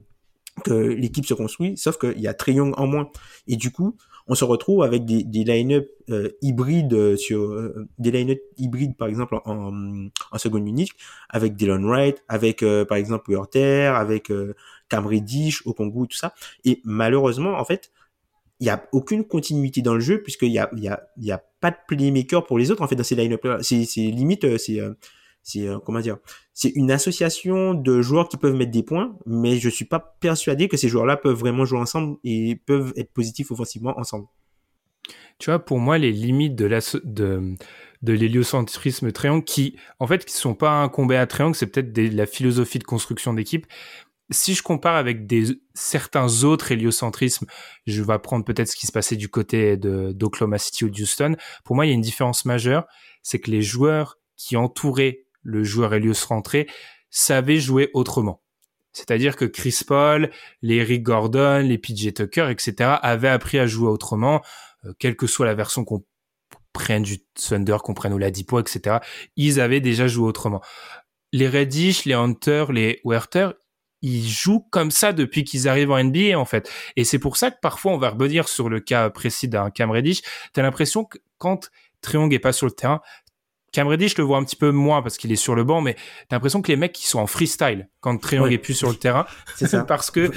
[0.64, 3.10] que l'équipe se construit, sauf qu'il y a Trayon en moins.
[3.48, 3.96] Et du coup,
[4.28, 8.98] on se retrouve avec des, des line-up euh, hybrides euh, sur euh, des line-up hybrides
[8.98, 9.72] par exemple en,
[10.32, 10.92] en seconde unique
[11.30, 14.32] avec Dylan Wright, avec par exemple Werther, avec
[14.90, 16.34] Cam Reddish, Okongu, tout ça.
[16.66, 17.92] Et malheureusement, en fait,
[18.60, 21.44] il y a aucune continuité dans le jeu puisqu'il y a y a y a
[21.62, 23.58] pas de playmaker pour les autres en fait dans ces line-up là.
[23.62, 24.82] C'est limite c'est
[25.48, 26.18] c'est euh, comment dire
[26.54, 30.68] c'est une association de joueurs qui peuvent mettre des points mais je suis pas persuadé
[30.68, 34.28] que ces joueurs là peuvent vraiment jouer ensemble et peuvent être positifs offensivement ensemble
[35.40, 37.56] tu vois pour moi les limites de la de
[38.02, 41.98] de l'héliocentrisme triangle qui en fait qui sont pas un combat à triangle c'est peut-être
[41.98, 43.68] la philosophie de construction d'équipe
[44.30, 47.46] si je compare avec des certains autres héliocentrismes,
[47.86, 51.38] je vais prendre peut-être ce qui se passait du côté de d'Oklahoma City ou d'Houston.
[51.64, 52.86] Pour moi, il y a une différence majeure,
[53.24, 56.68] c'est que les joueurs qui entouraient le joueur Elios rentré,
[57.10, 58.42] savait jouer autrement.
[58.92, 60.30] C'est-à-dire que Chris Paul,
[60.62, 62.96] les Eric Gordon, les PJ Tucker, etc.
[63.02, 64.42] avaient appris à jouer autrement,
[64.86, 66.04] euh, quelle que soit la version qu'on
[66.74, 68.98] prenne du Thunder, qu'on prenne au Ladipo, etc.
[69.36, 70.62] Ils avaient déjà joué autrement.
[71.32, 73.52] Les Reddish, les Hunter, les Werther,
[74.02, 76.72] ils jouent comme ça depuis qu'ils arrivent en NBA en fait.
[76.96, 79.92] Et c'est pour ça que parfois on va rebondir sur le cas précis d'un Cam
[79.92, 80.22] Reddish.
[80.54, 81.70] T'as l'impression que quand
[82.02, 83.02] Triong est pas sur le terrain,
[83.78, 85.96] Cam je le vois un petit peu moins parce qu'il est sur le banc, mais
[86.30, 88.96] t'as l'impression que les mecs qui sont en freestyle quand Triangle est plus sur le
[88.96, 89.84] terrain, c'est ça.
[89.88, 90.32] parce que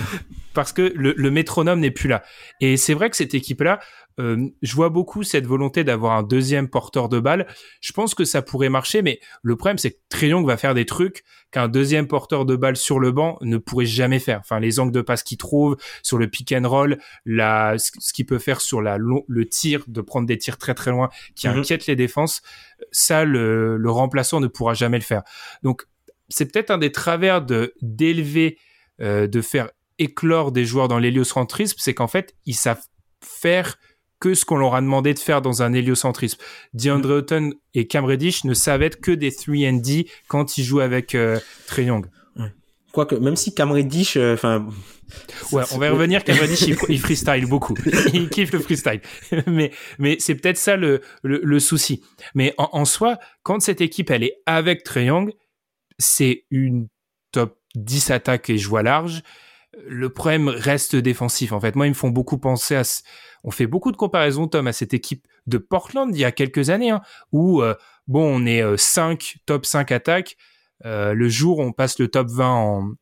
[0.52, 2.22] parce que le, le métronome n'est plus là.
[2.60, 3.80] Et c'est vrai que cette équipe-là,
[4.18, 7.46] euh, je vois beaucoup cette volonté d'avoir un deuxième porteur de balle.
[7.80, 10.86] Je pense que ça pourrait marcher, mais le problème c'est que Triangle va faire des
[10.86, 14.40] trucs qu'un deuxième porteur de balle sur le banc ne pourrait jamais faire.
[14.40, 18.26] Enfin, les angles de passe qu'il trouve sur le pick and roll, la, ce qu'il
[18.26, 21.58] peut faire sur la, le tir, de prendre des tirs très très loin qui mhm.
[21.58, 22.42] inquiètent les défenses,
[22.92, 25.22] ça le, le remplaçant ne pourra jamais le faire.
[25.62, 25.86] Donc
[26.28, 28.58] c'est peut-être un des travers de d'élever,
[29.00, 32.82] euh, de faire éclore des joueurs dans l'héliocentrisme, c'est qu'en fait ils savent
[33.22, 33.78] faire
[34.20, 36.38] que ce qu'on leur a demandé de faire dans un héliocentrisme.
[36.74, 41.14] DeAndre Hutton et Cam Reddish ne savaient être que des 3D quand ils jouent avec
[41.14, 42.06] euh, Trey Young.
[42.92, 44.66] Quoique, même si Cam Reddish, euh, enfin...
[45.52, 46.24] ouais, on va y revenir.
[46.24, 47.74] Cam Reddish, il, freestyle beaucoup.
[48.12, 49.00] il kiffe le freestyle.
[49.46, 52.02] mais mais c'est peut-être ça le, le, souci.
[52.34, 55.32] Mais en, en, soi, quand cette équipe, elle est avec Trey Young,
[55.98, 56.88] c'est une
[57.30, 59.22] top 10 attaques et je vois large.
[59.86, 61.52] Le problème reste défensif.
[61.52, 62.82] En fait, moi, ils me font beaucoup penser à
[63.44, 66.70] on fait beaucoup de comparaisons, Tom, à cette équipe de Portland il y a quelques
[66.70, 67.00] années, hein,
[67.32, 67.74] où euh,
[68.06, 70.36] bon, on est 5, euh, top 5 attaques.
[70.84, 72.92] Euh, le jour où on passe le top 20 en,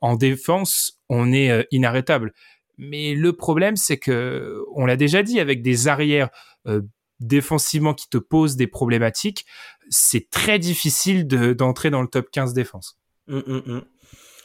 [0.00, 2.32] en défense, on est inarrêtable.
[2.76, 6.30] Mais le problème, c'est que, on l'a déjà dit, avec des arrières
[7.18, 9.46] défensivement qui te posent des problématiques,
[9.90, 12.96] c'est très difficile d'entrer dans le top 15 défense.
[13.28, 13.84] Hum, hum, hum.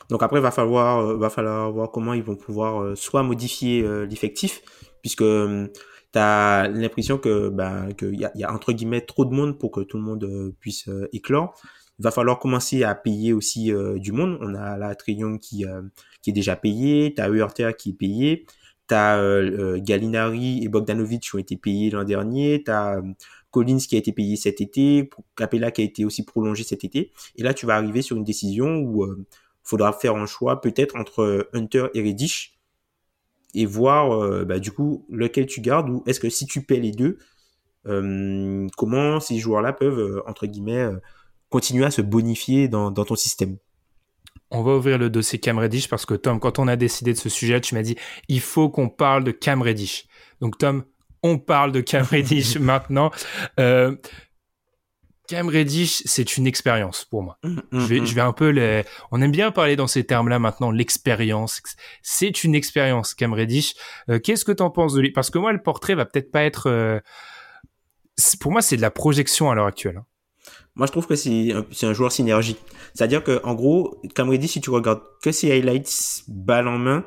[0.10, 4.62] Donc après, va falloir, va falloir voir comment ils vont pouvoir soit modifier l'effectif,
[5.04, 5.68] puisque euh,
[6.14, 9.60] tu as l'impression que ben qu'il y a, y a, entre guillemets trop de monde
[9.60, 11.54] pour que tout le monde euh, puisse euh, éclore.
[12.00, 14.40] Il va falloir commencer à payer aussi du monde.
[14.42, 15.64] On a la Trion qui
[16.24, 18.46] qui est déjà payé, tu as Eurter qui est payé,
[18.88, 22.64] T'as euh, Gallinari et Bogdanovic qui ont été payés l'an dernier.
[22.66, 23.00] T'as
[23.52, 25.10] Collins qui a été payé cet été.
[25.38, 27.12] Capella qui a été aussi prolongé cet été.
[27.36, 29.26] Et là, tu vas arriver sur une décision où il
[29.64, 32.60] faudra faire un choix peut-être entre Hunter et Reddish
[33.54, 36.92] et voir bah, du coup lequel tu gardes ou est-ce que si tu paies les
[36.92, 37.18] deux,
[37.86, 40.90] comment ces joueurs-là peuvent entre guillemets
[41.50, 43.58] continuer à se bonifier dans, dans ton système?
[44.56, 47.18] On va ouvrir le dossier Cam Reddish parce que Tom, quand on a décidé de
[47.18, 47.96] ce sujet, tu m'as dit
[48.28, 50.06] il faut qu'on parle de Cam Reddish.
[50.42, 50.84] Donc Tom,
[51.24, 53.10] on parle de Cam Reddish maintenant.
[53.60, 53.96] Euh,
[55.28, 57.38] Cam Reddish, c'est une expérience pour moi.
[57.44, 58.06] Mm, mm, je, vais, mm.
[58.06, 58.84] je vais un peu les...
[59.12, 61.62] On aime bien parler dans ces termes-là maintenant, l'expérience.
[62.02, 63.76] C'est une expérience, Cam Reddish.
[64.10, 65.12] Euh, qu'est-ce que tu en penses de lui?
[65.12, 66.70] Parce que moi, le portrait va peut-être pas être...
[66.70, 67.00] Euh,
[68.40, 69.98] pour moi, c'est de la projection à l'heure actuelle.
[69.98, 70.06] Hein.
[70.76, 72.60] Moi, je trouve que c'est un, un, joueur synergique.
[72.94, 77.06] C'est-à-dire que, en gros, Cam Reddish, si tu regardes que ses highlights balle en main,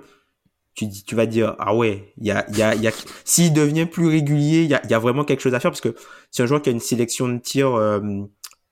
[0.77, 2.93] tu, tu vas dire, ah ouais, il y a, il y a, il y a,
[3.25, 5.71] s'il devient plus régulier, il y a, il y a vraiment quelque chose à faire
[5.71, 5.95] parce que
[6.31, 8.01] c'est un joueur qui a une sélection de tirs, euh,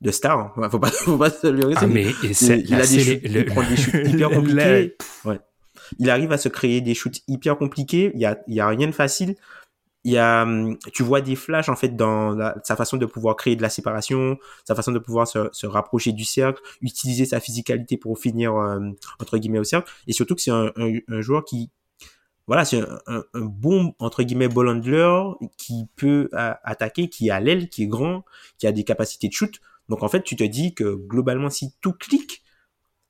[0.01, 0.53] de stars.
[0.57, 0.69] Hein.
[0.71, 3.63] Faut pas, faut pas se le ah, mais il, il, a des shoots, il prend
[3.63, 4.97] des shoots hyper compliqués.
[5.25, 5.41] Ouais.
[5.99, 8.13] Il arrive à se créer des shoots hyper compliqués.
[8.15, 9.35] Il y a, il y a rien de facile
[10.05, 13.37] il y a, hum, tu vois des flashs en fait dans sa façon de pouvoir
[13.37, 17.41] créer de la séparation, sa façon de pouvoir se, se rapprocher du cercle, utiliser sa
[17.41, 18.81] physicalité pour finir euh,
[19.19, 21.71] entre guillemets au cercle, et surtout que c'est un, un, joueur qui,
[22.47, 25.21] voilà, c'est un, un, bon entre guillemets ball handler
[25.57, 28.25] qui peut attaquer, qui a l'aile, qui est grand,
[28.59, 29.61] qui a des capacités de shoot.
[29.89, 32.43] Donc en fait, tu te dis que globalement, si tout clique,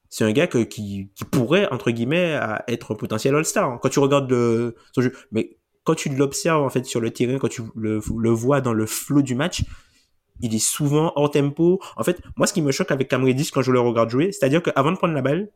[0.08, 3.80] c'est un gars que, qui, qui pourrait entre guillemets être un potentiel all-star.
[3.80, 7.38] Quand tu regardes le, son jeu, mais quand tu l'observes en fait sur le terrain,
[7.38, 9.64] quand tu le, le vois dans le flow du match,
[10.40, 11.80] il est souvent hors tempo.
[11.96, 14.62] En fait, moi, ce qui me choque avec Cam quand je le regarde jouer, c'est-à-dire
[14.62, 15.50] qu'avant de prendre la balle,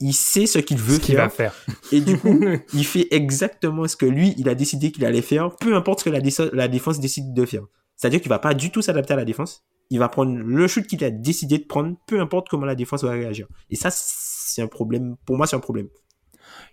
[0.00, 1.24] il sait ce qu'il veut faire.
[1.24, 1.54] Va faire.
[1.92, 2.40] Et du coup,
[2.74, 6.04] il fait exactement ce que lui, il a décidé qu'il allait faire, peu importe ce
[6.04, 6.20] que la,
[6.52, 7.62] la défense décide de faire.
[7.96, 9.64] C'est-à-dire qu'il va pas du tout s'adapter à la défense.
[9.90, 13.04] Il va prendre le shoot qu'il a décidé de prendre, peu importe comment la défense
[13.04, 13.46] va réagir.
[13.70, 15.16] Et ça, c'est un problème.
[15.26, 15.88] Pour moi, c'est un problème.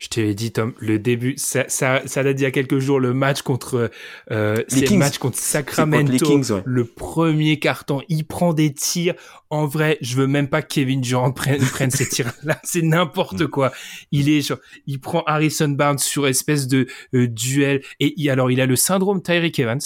[0.02, 3.00] Je t'ai dit, Tom, le début, ça, ça, ça date d'il y a quelques jours,
[3.00, 3.92] le match contre,
[4.32, 4.98] euh, Kings.
[4.98, 9.14] match contre Sacramento, Kings, le premier carton, il prend des tirs.
[9.52, 12.60] En vrai, je veux même pas que Kevin Durant prenne, prenne ces tirs-là.
[12.64, 13.72] C'est n'importe quoi.
[14.12, 17.84] Il est genre, il prend Harrison Barnes sur espèce de euh, duel.
[18.00, 19.82] Et il, alors, il a le syndrome Tyreek Evans.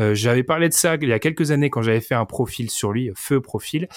[0.00, 2.68] Euh, j'avais parlé de ça il y a quelques années quand j'avais fait un profil
[2.70, 3.88] sur lui, feu profil.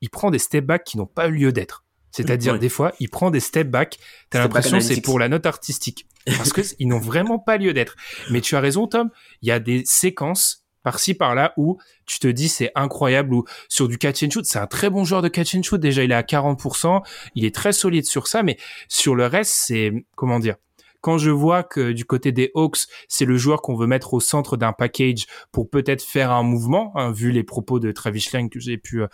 [0.00, 1.84] Il prend des step backs qui n'ont pas eu lieu d'être.
[2.14, 3.98] C'est-à-dire, des fois, il prend des step back.
[4.30, 6.06] T'as l'impression c'est pour la note artistique.
[6.36, 7.96] Parce que ils n'ont vraiment pas lieu d'être.
[8.30, 9.10] Mais tu as raison, Tom.
[9.42, 13.88] Il y a des séquences par-ci, par-là où tu te dis c'est incroyable ou sur
[13.88, 15.80] du catch and shoot, c'est un très bon joueur de catch and shoot.
[15.80, 17.02] Déjà, il est à 40%.
[17.34, 18.44] Il est très solide sur ça.
[18.44, 20.54] Mais sur le reste, c'est, comment dire?
[21.04, 24.20] Quand je vois que du côté des Hawks, c'est le joueur qu'on veut mettre au
[24.20, 28.48] centre d'un package pour peut-être faire un mouvement, hein, vu les propos de Travis Lang
[28.48, 29.08] que j'ai pu, euh,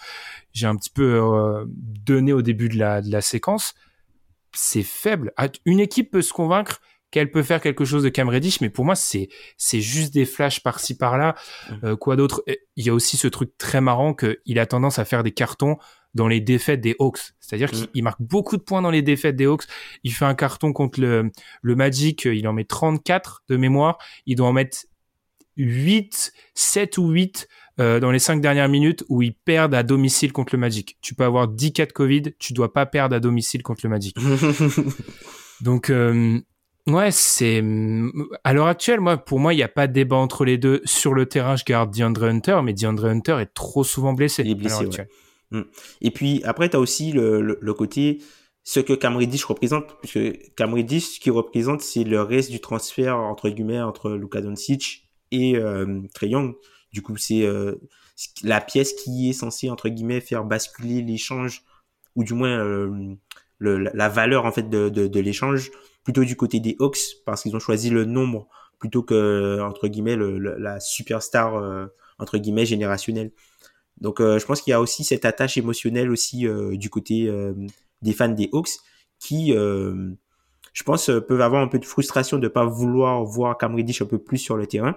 [0.53, 3.75] j'ai un petit peu euh, donné au début de la, de la séquence,
[4.53, 5.33] c'est faible.
[5.37, 8.71] Ah, une équipe peut se convaincre qu'elle peut faire quelque chose de Cam Reddish, mais
[8.71, 11.35] pour moi, c'est c'est juste des flashs par-ci par-là.
[11.69, 11.75] Mmh.
[11.87, 12.45] Euh, quoi d'autre?
[12.77, 15.77] Il y a aussi ce truc très marrant qu'il a tendance à faire des cartons
[16.15, 17.21] dans les défaites des Hawks.
[17.41, 17.87] C'est-à-dire mm.
[17.87, 19.65] qu'il marque beaucoup de points dans les défaites des Hawks.
[20.05, 21.31] Il fait un carton contre le,
[21.63, 23.99] le Magic, il en met 34 de mémoire.
[24.27, 24.87] Il doit en mettre
[25.57, 27.49] 8, 7 ou 8
[27.81, 30.99] euh, dans les 5 dernières minutes où ils perdent à domicile contre le Magic.
[31.01, 33.91] Tu peux avoir 10 cas de Covid, tu dois pas perdre à domicile contre le
[33.91, 34.17] Magic.
[35.61, 36.41] Donc, euh,
[36.87, 37.63] ouais, c'est...
[38.45, 40.81] À l'heure actuelle, moi, pour moi, il n'y a pas de débat entre les deux.
[40.85, 44.43] Sur le terrain, je garde DeAndre Hunter, mais DeAndre Hunter est trop souvent blessé.
[44.45, 45.07] Il est blessé, Mm.
[46.01, 48.19] Et puis après, tu as aussi le, le, côté,
[48.63, 52.61] ce que Cam Reddish représente, puisque Cam Reddish, ce qu'il représente, c'est le reste du
[52.61, 56.55] transfert, entre guillemets, entre Luka Doncic et euh, Young.
[56.93, 57.77] Du coup, c'est euh,
[58.43, 61.63] la pièce qui est censée, entre guillemets, faire basculer l'échange,
[62.17, 63.15] ou du moins euh,
[63.59, 65.71] le, la valeur, en fait, de, de, de l'échange,
[66.05, 70.17] plutôt du côté des Hawks, parce qu'ils ont choisi le nombre plutôt que, entre guillemets,
[70.17, 71.87] le, la superstar, euh,
[72.19, 73.31] entre guillemets, générationnelle.
[74.01, 77.29] Donc euh, je pense qu'il y a aussi cette attache émotionnelle aussi euh, du côté
[77.29, 77.53] euh,
[78.03, 78.71] des fans des Hawks
[79.19, 84.01] qui, je pense, peuvent avoir un peu de frustration de pas vouloir voir Cam Reddish
[84.01, 84.97] un peu plus sur le terrain.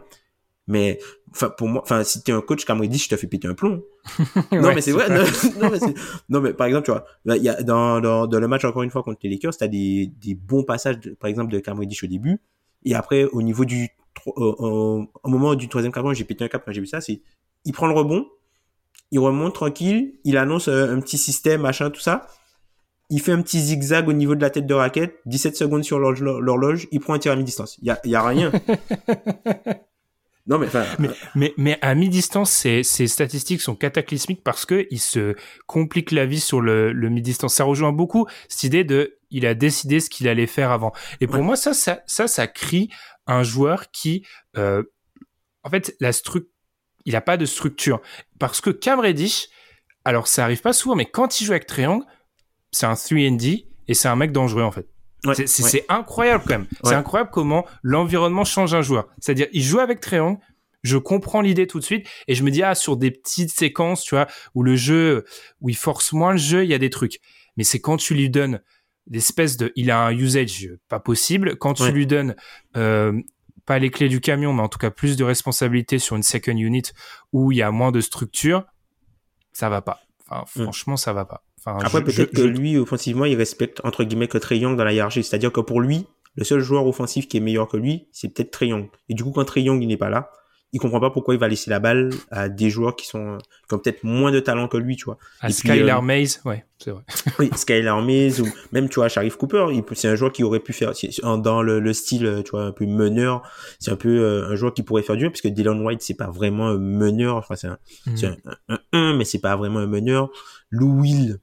[0.65, 0.97] Mais
[1.31, 3.53] enfin pour moi, enfin si t'es un coach Cam Reddish, je te fais péter un
[3.53, 3.83] plomb.
[4.53, 5.09] non mais c'est vrai.
[5.09, 5.79] Non, mais
[6.29, 8.83] non, mais par exemple tu vois, il y a dans, dans, dans le match encore
[8.83, 12.05] une fois contre les Lakers, t'as des des bons passages par exemple de Cam Reddish
[12.05, 12.39] au début
[12.85, 13.89] et après au niveau du
[14.25, 17.21] au, moment du troisième quart j'ai pété un cap quand j'ai vu ça, c'est
[17.65, 18.25] il prend le rebond,
[19.13, 22.27] il remonte tranquille, il annonce euh, un petit système, machin, tout ça.
[23.11, 25.99] il fait un petit zigzag au niveau de la tête de raquette, 17 secondes sur
[25.99, 27.77] l'horloge, il prend un tir à mi-distance.
[27.81, 28.51] Il y a, y a rien.
[30.45, 30.67] Non, mais,
[30.99, 35.35] mais, mais, mais, à mi-distance, ces, ces statistiques sont cataclysmiques parce que il se
[35.67, 37.53] complique la vie sur le, le mi-distance.
[37.53, 40.91] Ça rejoint beaucoup cette idée de, il a décidé ce qu'il allait faire avant.
[41.21, 42.89] Et pour moi, ça, ça, ça, ça crie
[43.25, 44.25] un joueur qui,
[44.57, 44.83] euh,
[45.63, 46.49] en fait, la structure,
[47.05, 48.01] il a pas de structure.
[48.39, 49.47] Parce que Cam Reddish,
[50.05, 52.05] alors ça arrive pas souvent, mais quand il joue avec Triangle,
[52.71, 54.87] c'est un 3D et c'est un mec dangereux, en fait.
[55.45, 56.67] c'est incroyable quand même.
[56.83, 59.07] C'est incroyable comment l'environnement change un joueur.
[59.19, 60.39] C'est-à-dire, il joue avec Triangle,
[60.83, 64.03] je comprends l'idée tout de suite et je me dis ah sur des petites séquences,
[64.03, 65.23] tu vois, où le jeu,
[65.61, 67.19] où il force moins le jeu, il y a des trucs.
[67.55, 68.61] Mais c'est quand tu lui donnes
[69.07, 71.57] d'espèce de, il a un usage pas possible.
[71.57, 72.35] Quand tu lui donnes
[72.75, 73.13] euh,
[73.65, 76.57] pas les clés du camion, mais en tout cas plus de responsabilité sur une second
[76.57, 76.83] unit
[77.31, 78.65] où il y a moins de structure,
[79.51, 80.01] ça va pas.
[80.27, 80.63] Enfin, mm.
[80.63, 81.43] franchement, ça va pas.
[81.59, 84.91] Enfin, Après, peut-être que lui, offensivement, il respecte entre guillemets que Trey Young dans la
[84.91, 85.23] hiérarchie.
[85.23, 88.51] C'est-à-dire que pour lui, le seul joueur offensif qui est meilleur que lui, c'est peut-être
[88.51, 88.89] Trey Young.
[89.07, 90.31] Et du coup, quand Trey Young il n'est pas là,
[90.73, 93.37] il comprend pas pourquoi il va laisser la balle à des joueurs qui sont
[93.69, 95.19] qui ont peut-être moins de talent que lui, tu vois.
[95.39, 97.03] À Skylar euh, Mays, ouais, c'est vrai.
[97.39, 100.73] oui, Skylar Mays ou même tu vois Sharif Cooper, c'est un joueur qui aurait pu
[100.73, 100.93] faire
[101.37, 103.43] dans le, le, style, tu vois, un peu meneur.
[103.79, 106.01] C'est un peu euh, un joueur qui pourrait faire du bien parce que Dylan White
[106.01, 108.35] c'est pas vraiment un meneur, enfin c'est un, mm.
[108.69, 110.29] un, un, mais c'est pas vraiment un meneur.
[110.71, 111.39] Lou Will.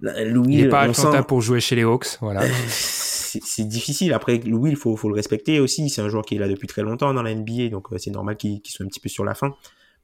[0.00, 2.42] Louis, il est pas à pour jouer chez les Hawks, voilà.
[3.42, 4.12] c'est difficile.
[4.12, 5.88] Après, Louis, il faut, le respecter aussi.
[5.90, 8.10] C'est un joueur qui est là depuis très longtemps dans la NBA, donc euh, c'est
[8.10, 9.54] normal qu'il soit un petit peu sur la fin.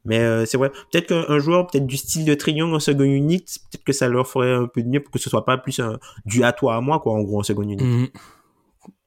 [0.05, 3.41] Mais euh, c'est vrai, peut-être qu'un joueur, peut-être du style de Triangle en second unit,
[3.41, 5.81] peut-être que ça leur ferait un peu de mieux pour que ce soit pas plus
[5.81, 7.83] un, du à toi à moi, quoi, en gros, en second unit.
[7.83, 8.09] Mhm.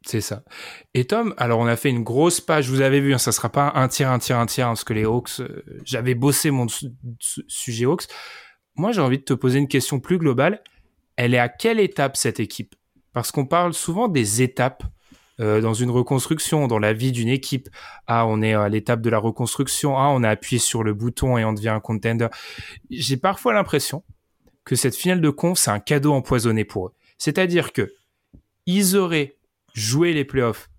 [0.06, 0.44] C'est ça.
[0.94, 3.50] Et Tom, alors on a fait une grosse page, vous avez vu, hein, ça sera
[3.50, 6.68] pas un tiers, un tiers, un tiers, parce que les Hawks, euh, j'avais bossé mon
[7.48, 8.08] sujet Hawks.
[8.76, 10.64] Moi, j'ai envie de te poser une question plus globale.
[11.18, 12.76] Elle est à quelle étape cette équipe?
[13.14, 14.84] Parce qu'on parle souvent des étapes
[15.40, 17.70] euh, dans une reconstruction, dans la vie d'une équipe.
[18.08, 19.98] Ah, on est à l'étape de la reconstruction.
[19.98, 22.28] Ah, on a appuyé sur le bouton et on devient un contender.
[22.90, 24.04] J'ai parfois l'impression
[24.66, 26.94] que cette finale de conf, c'est un cadeau empoisonné pour eux.
[27.18, 27.94] C'est-à-dire que
[28.66, 29.38] ils auraient
[29.74, 30.70] joué les playoffs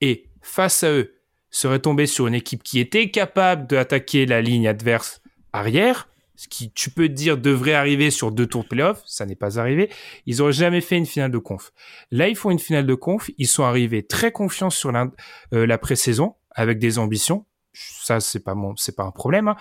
[0.00, 1.14] et face à eux
[1.50, 5.20] seraient tombés sur une équipe qui était capable d'attaquer la ligne adverse
[5.52, 6.08] arrière
[6.42, 9.60] ce qui, tu peux dire, devrait arriver sur deux tours de playoff, ça n'est pas
[9.60, 9.90] arrivé.
[10.26, 11.72] Ils n'auraient jamais fait une finale de conf.
[12.10, 13.30] Là, ils font une finale de conf.
[13.38, 15.08] Ils sont arrivés très confiants sur la,
[15.54, 17.46] euh, la pré-saison, avec des ambitions.
[17.72, 19.46] Ça, c'est pas mon, c'est pas un problème.
[19.46, 19.56] Hein.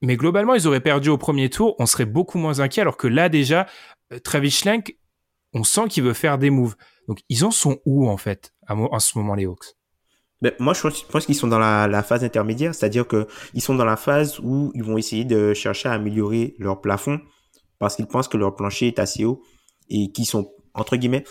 [0.00, 1.76] Mais globalement, ils auraient perdu au premier tour.
[1.78, 3.66] On serait beaucoup moins inquiet, alors que là, déjà,
[4.14, 4.96] euh, Travis Schlenk,
[5.52, 6.76] on sent qu'il veut faire des moves.
[7.06, 9.76] Donc, ils en sont où, en fait, à, à ce moment, les Hawks?
[10.42, 13.74] Ben, moi, je pense, qu'ils sont dans la, la phase intermédiaire, c'est-à-dire que ils sont
[13.74, 17.20] dans la phase où ils vont essayer de chercher à améliorer leur plafond
[17.78, 19.42] parce qu'ils pensent que leur plancher est assez haut
[19.88, 21.24] et qu'ils sont entre guillemets,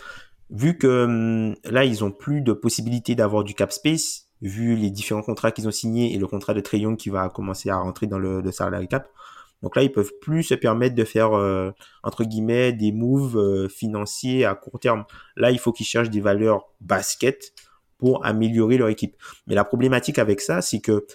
[0.49, 4.91] vu que hum, là ils ont plus de possibilité d'avoir du cap space, vu les
[4.91, 8.07] différents contrats qu'ils ont signés et le contrat de Trayon qui va commencer à rentrer
[8.07, 9.09] dans le, le salary cap.
[9.61, 11.71] Donc là, ils peuvent plus se permettre de faire euh,
[12.03, 15.03] entre guillemets des moves euh, financiers à court terme.
[15.35, 17.53] Là, il faut qu'ils cherchent des valeurs basket
[17.99, 19.15] pour améliorer leur équipe.
[19.45, 21.05] Mais la problématique avec ça, c'est que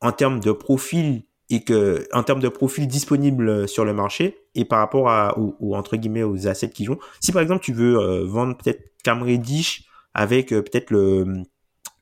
[0.00, 4.64] en termes de profil et que en termes de profil disponible sur le marché et
[4.64, 7.98] par rapport à ou, entre guillemets aux assets qu'ils ont, si par exemple tu veux
[7.98, 11.42] euh, vendre peut-être Cam Reddish avec euh, peut-être le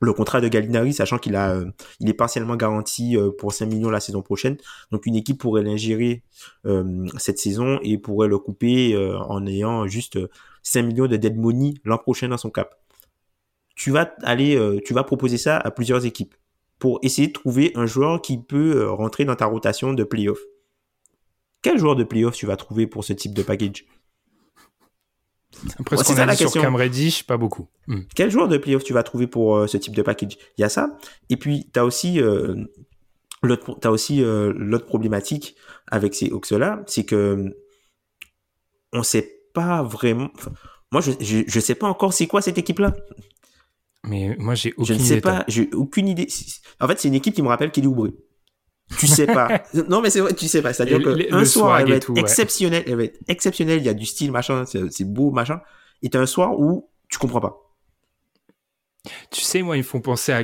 [0.01, 3.89] le contrat de Gallinari, sachant qu'il a, euh, il est partiellement garanti pour 5 millions
[3.89, 4.57] la saison prochaine.
[4.91, 6.21] Donc une équipe pourrait l'ingérer
[7.17, 10.19] cette saison et pourrait le couper en ayant juste
[10.63, 12.75] 5 millions de dead money l'an prochain dans son cap
[13.75, 16.33] tu vas aller, euh, tu vas proposer ça à plusieurs équipes
[16.79, 20.39] pour essayer de trouver un joueur qui peut euh, rentrer dans ta rotation de playoff.
[21.61, 23.85] Quel joueur de playoff tu vas trouver pour ce type de package?
[25.79, 27.69] Après ce qu'on a dit sur Cam Reddish, pas beaucoup.
[27.87, 28.01] Hmm.
[28.13, 30.37] Quel joueur de playoff tu vas trouver pour euh, ce type de package?
[30.57, 30.97] Il y a ça.
[31.29, 32.19] Et puis, tu as aussi
[33.43, 35.55] l'autre t'as aussi l'autre problématique
[35.87, 37.55] avec ces Hawks là, c'est que
[38.91, 40.29] on sait pas vraiment.
[40.91, 41.11] moi, je,
[41.45, 42.93] je sais pas encore c'est quoi cette équipe là.
[44.07, 45.03] Mais moi, j'ai aucune idée.
[45.03, 46.27] Je ne sais pas, j'ai aucune idée.
[46.79, 48.09] En fait, c'est une équipe qui me rappelle Kelly Oubre.
[48.99, 49.63] Tu sais pas.
[49.89, 50.73] non, mais c'est vrai, tu sais pas.
[50.73, 54.05] C'est-à-dire qu'un soir, elle va être exceptionnelle, elle va être exceptionnelle, il y a du
[54.05, 55.61] style, machin, c'est beau, machin.
[56.01, 57.61] Et t'as un soir où tu comprends pas.
[59.31, 60.43] Tu sais, moi, ils me font penser à,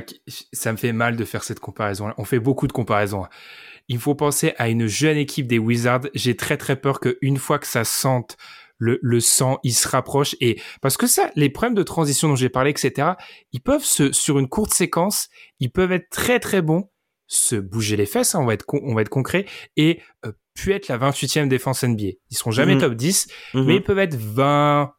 [0.52, 2.12] ça me fait mal de faire cette comparaison.
[2.16, 3.26] On fait beaucoup de comparaisons.
[3.88, 6.08] Il faut penser à une jeune équipe des Wizards.
[6.14, 8.36] J'ai très très peur qu'une fois que ça sente
[8.84, 12.34] le, le sang, il se rapproche et parce que ça, les problèmes de transition dont
[12.36, 13.10] j'ai parlé, etc.,
[13.52, 15.28] ils peuvent se, sur une courte séquence,
[15.60, 16.90] ils peuvent être très très bons,
[17.28, 20.72] se bouger les fesses, hein, on va être on va être concret et euh, pu
[20.72, 22.16] être la 28e défense NBA.
[22.30, 22.80] Ils seront jamais Mhm.
[22.80, 23.64] top 10, Mhm.
[23.66, 24.92] mais ils peuvent être 20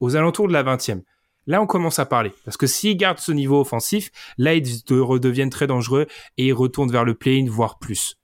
[0.00, 1.02] aux alentours de la 20e.
[1.46, 2.32] Là, on commence à parler.
[2.44, 6.06] Parce que s'ils gardent ce niveau offensif, là, ils de- redeviennent très dangereux
[6.38, 8.16] et ils retournent vers le play-in, voire plus.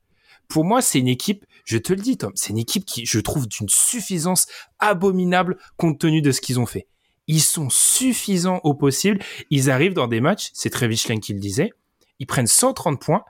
[0.48, 3.18] Pour moi, c'est une équipe, je te le dis, Tom, c'est une équipe qui, je
[3.20, 4.46] trouve, d'une suffisance
[4.78, 6.86] abominable compte tenu de ce qu'ils ont fait.
[7.28, 9.20] Ils sont suffisants au possible.
[9.50, 11.70] Ils arrivent dans des matchs, c'est Travis Schlenk qui le disait,
[12.18, 13.22] ils prennent 130 points,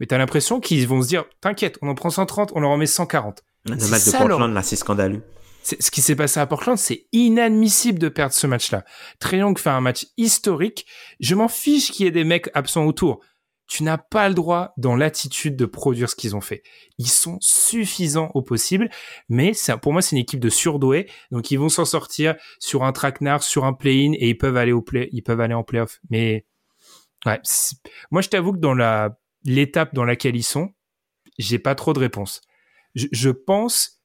[0.00, 2.76] mais t'as l'impression qu'ils vont se dire, t'inquiète, on en prend 130, on leur en
[2.78, 3.42] met 140.
[3.64, 5.22] Le match de leur- Portland, là, c'est scandaleux.
[5.62, 8.84] Ce qui s'est passé à Portland, c'est inadmissible de perdre ce match-là.
[9.32, 10.86] Young fait un match historique.
[11.20, 13.20] Je m'en fiche qu'il y ait des mecs absents autour.
[13.68, 16.62] Tu n'as pas le droit dans l'attitude de produire ce qu'ils ont fait.
[16.96, 18.88] Ils sont suffisants au possible,
[19.28, 22.82] mais c'est- pour moi c'est une équipe de surdoués, donc ils vont s'en sortir sur
[22.84, 25.64] un traquenard, sur un play-in et ils peuvent aller au play, ils peuvent aller en
[25.64, 26.00] play-off.
[26.08, 26.46] Mais
[27.26, 27.40] ouais,
[28.10, 30.70] moi je t'avoue que dans la l'étape dans laquelle ils sont,
[31.38, 32.40] j'ai pas trop de réponses.
[32.94, 34.02] Je, je pense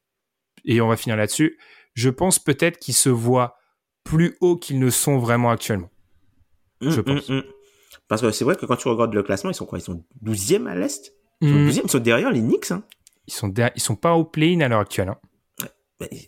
[0.66, 1.58] et on va finir là-dessus.
[1.94, 3.56] Je pense peut-être qu'ils se voient
[4.04, 5.90] plus haut qu'ils ne sont vraiment actuellement.
[6.82, 7.28] Je Hum, pense.
[7.30, 7.44] hum, hum.
[8.14, 9.78] Parce que c'est vrai que quand tu regardes le classement, ils sont quoi?
[9.78, 11.12] Ils sont 12e à l'Est?
[11.40, 12.70] Ils sont Hmm, 12e, ils sont derrière les Knicks.
[12.70, 12.82] Hein.
[13.26, 15.08] Ils sont derrière- ils sont pas au play-in à l'heure actuelle.
[15.08, 15.18] hein.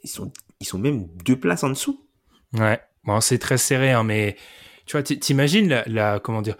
[0.03, 2.01] Ils, sont, ils sont même deux places en dessous.
[2.55, 2.81] Ouais.
[3.05, 4.37] Bon, c'est très serré, hein, mais
[4.87, 6.57] tu vois, t'imagines la, la- comment dire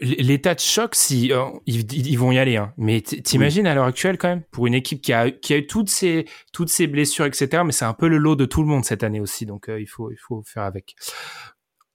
[0.00, 2.56] l'état de choc si euh, ils, ils vont y aller.
[2.56, 2.72] Hein.
[2.76, 5.66] Mais t'imagines à l'heure actuelle quand même pour une équipe qui a qui a eu
[5.66, 7.62] toutes ces toutes ces blessures, etc.
[7.66, 9.80] Mais c'est un peu le lot de tout le monde cette année aussi, donc euh,
[9.80, 10.94] il faut il faut faire avec.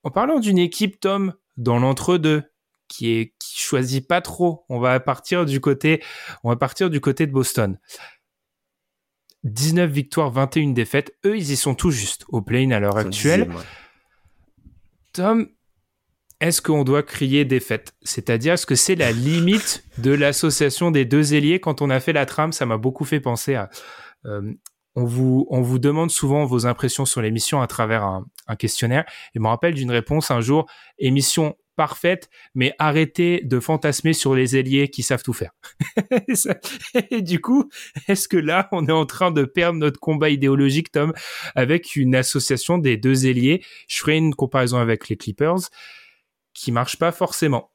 [0.04, 2.44] En parlant d'une équipe, Tom, dans l'entre-deux,
[2.88, 6.02] qui est qui choisit pas trop, on va partir du côté
[6.44, 7.78] on va partir du côté de Boston.
[9.44, 11.16] 19 victoires, 21 défaites.
[11.26, 13.50] Eux, ils y sont tout juste au play-in à l'heure actuelle.
[13.50, 13.64] ouais.
[15.14, 15.48] Tom,
[16.40, 17.94] est-ce qu'on doit crier défaite?
[18.02, 21.60] C'est-à-dire, est-ce que c'est la limite de l'association des deux ailiers?
[21.60, 23.70] Quand on a fait la trame, ça m'a beaucoup fait penser à...
[24.26, 24.54] euh,
[24.98, 28.26] on, vous, on vous demande souvent vos impressions sur l'émission à travers un,
[28.58, 29.06] questionnaire.
[29.36, 30.66] Et me rappelle d'une réponse un jour,
[30.98, 35.52] émission parfaite, mais arrêtez de fantasmer sur les ailiers qui savent tout faire.
[37.12, 37.70] Et du coup,
[38.08, 41.14] est-ce que là, on est en train de perdre notre combat idéologique, Tom,
[41.54, 43.64] avec une association des deux ailiers?
[43.88, 45.70] Je ferai une comparaison avec les Clippers
[46.56, 47.70] qui marche pas forcément.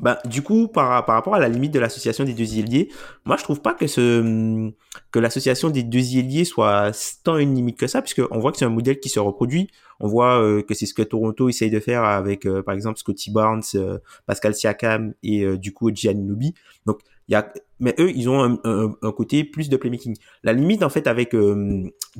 [0.00, 2.88] Bah, du coup, par, par rapport à la limite de l'association des deux ailiers,
[3.26, 4.70] moi, je trouve pas que ce,
[5.12, 6.90] que l'association des deux ailiers soit
[7.22, 9.68] tant une limite que ça, puisque on voit que c'est un modèle qui se reproduit.
[10.00, 12.98] On voit euh, que c'est ce que Toronto essaye de faire avec, euh, par exemple,
[12.98, 16.54] Scotty Barnes, euh, Pascal Siakam et du coup Gianlubi.
[16.86, 20.16] Donc, il y a, mais eux, ils ont un, un, un côté plus de playmaking.
[20.42, 21.36] La limite, en fait, avec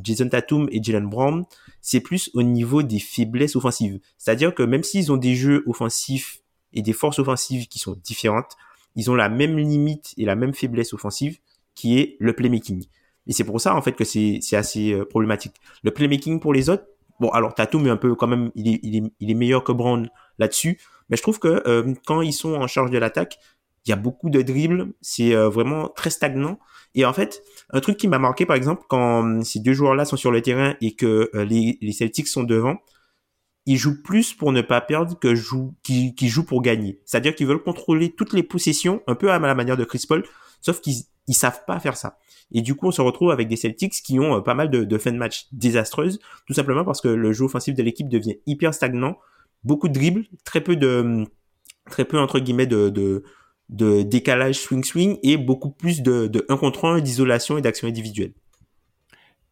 [0.01, 1.45] Jason Tatum et Jalen Brown,
[1.81, 3.99] c'est plus au niveau des faiblesses offensives.
[4.19, 6.40] C'est-à-dire que même s'ils ont des jeux offensifs
[6.73, 8.57] et des forces offensives qui sont différentes,
[8.97, 11.39] ils ont la même limite et la même faiblesse offensive
[11.75, 12.85] qui est le playmaking.
[13.27, 15.55] Et c'est pour ça en fait que c'est assez euh, problématique.
[15.83, 16.85] Le playmaking pour les autres,
[17.21, 19.63] bon alors Tatum est un peu quand même il est il est, il est meilleur
[19.63, 20.09] que Brown
[20.39, 23.39] là-dessus, mais je trouve que euh, quand ils sont en charge de l'attaque,
[23.87, 26.59] il y a beaucoup de dribbles, c'est euh, vraiment très stagnant.
[26.95, 30.05] Et en fait, un truc qui m'a marqué par exemple quand euh, ces deux joueurs-là
[30.05, 32.79] sont sur le terrain et que euh, les, les Celtics sont devant,
[33.67, 35.35] ils jouent plus pour ne pas perdre que
[35.83, 37.01] qu'ils jouent pour gagner.
[37.05, 40.25] C'est-à-dire qu'ils veulent contrôler toutes les possessions, un peu à la manière de Chris Paul,
[40.61, 42.19] sauf qu'ils ils savent pas faire ça.
[42.53, 44.83] Et du coup, on se retrouve avec des Celtics qui ont euh, pas mal de,
[44.83, 48.37] de fin de match désastreuses, tout simplement parce que le jeu offensif de l'équipe devient
[48.47, 49.17] hyper stagnant,
[49.63, 51.25] beaucoup de dribbles, très peu de,
[51.89, 56.57] très peu entre guillemets de, de, décalage swing swing et beaucoup plus de, de 1
[56.57, 58.33] contre 1 d'isolation et d'action individuelle.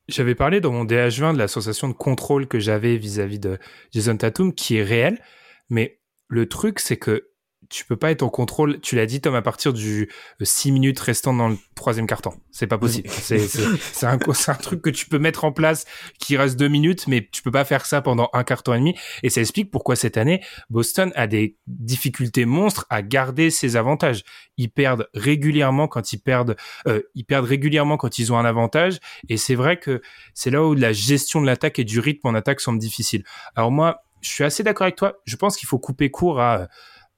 [0.08, 3.58] J'avais parlé dans mon DH20 de la sensation de contrôle que j'avais vis-à-vis de
[3.92, 5.22] Jason Tatum, qui est réelle,
[5.68, 7.28] mais le truc, c'est que
[7.68, 8.80] tu peux pas être en contrôle.
[8.80, 10.10] Tu l'as dit, Tom, à partir du
[10.40, 12.32] 6 minutes restant dans le troisième carton.
[12.50, 13.08] C'est pas possible.
[13.28, 13.62] C'est, c'est,
[13.92, 15.84] c'est un, c'est un truc que tu peux mettre en place
[16.18, 18.94] qui reste deux minutes, mais tu peux pas faire ça pendant un carton et demi.
[19.22, 24.22] Et ça explique pourquoi cette année, Boston a des difficultés monstres à garder ses avantages.
[24.56, 26.56] Ils perdent régulièrement quand ils perdent,
[26.86, 28.98] euh, ils perdent régulièrement quand ils ont un avantage.
[29.28, 30.00] Et c'est vrai que
[30.32, 33.24] c'est là où la gestion de l'attaque et du rythme en attaque semble difficile.
[33.56, 35.20] Alors moi, je suis assez d'accord avec toi.
[35.24, 36.68] Je pense qu'il faut couper court à,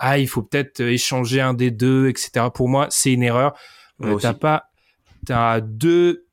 [0.00, 2.46] ah, il faut peut-être échanger un des deux, etc.
[2.52, 3.54] Pour moi, c'est une erreur.
[4.02, 4.70] Euh, t'as pas,
[5.26, 6.26] t'as deux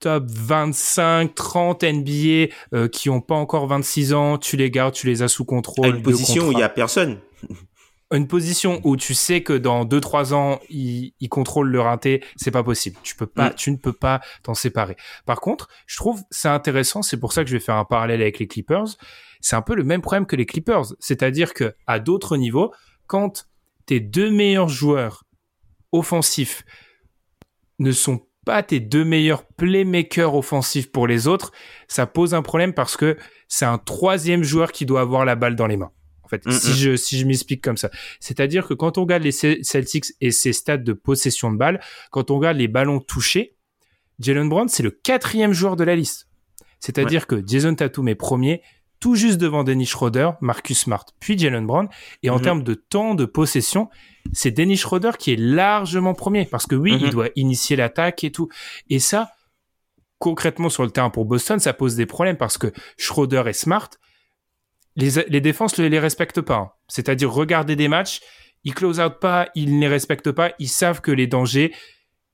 [0.00, 5.06] top 25, 30 NBA euh, qui ont pas encore 26 ans, tu les gardes, tu
[5.06, 5.86] les as sous contrôle.
[5.86, 7.18] À une position où il y a personne.
[8.10, 12.50] Une position où tu sais que dans 2-3 ans, ils, ils contrôlent le raté, c'est
[12.50, 12.96] pas possible.
[13.02, 13.54] Tu peux pas, mm.
[13.54, 14.96] tu ne peux pas t'en séparer.
[15.26, 18.22] Par contre, je trouve c'est intéressant, c'est pour ça que je vais faire un parallèle
[18.22, 18.96] avec les Clippers.
[19.40, 22.72] C'est un peu le même problème que les Clippers, c'est-à-dire que à d'autres niveaux,
[23.06, 23.48] quand
[23.86, 25.24] tes deux meilleurs joueurs
[25.92, 26.64] offensifs
[27.78, 31.52] ne sont pas tes deux meilleurs playmakers offensifs pour les autres,
[31.86, 33.16] ça pose un problème parce que
[33.46, 35.92] c'est un troisième joueur qui doit avoir la balle dans les mains.
[36.22, 39.32] En fait, si je si je m'explique comme ça, c'est-à-dire que quand on regarde les
[39.32, 41.80] Celtics et ses stats de possession de balle,
[42.10, 43.56] quand on regarde les ballons touchés,
[44.18, 46.28] Jalen Brown c'est le quatrième joueur de la liste.
[46.80, 48.62] C'est-à-dire que Jason Tatum est premier,
[49.00, 51.88] tout juste devant Dennis Schroeder, Marcus Smart, puis Jalen Brown.
[52.22, 52.42] Et en mhm.
[52.42, 53.88] termes de temps de possession,
[54.32, 56.44] c'est Dennis Schroeder qui est largement premier.
[56.46, 57.10] Parce que oui, il mhm.
[57.10, 58.48] doit initier l'attaque et tout.
[58.90, 59.30] Et ça,
[60.18, 63.90] concrètement sur le terrain pour Boston, ça pose des problèmes parce que Schroeder et Smart,
[64.96, 66.56] les, les défenses ne les respectent pas.
[66.56, 66.70] Hein.
[66.88, 68.20] C'est-à-dire regarder des matchs,
[68.64, 71.72] ils close out pas, ils ne les respectent pas, ils savent que les dangers,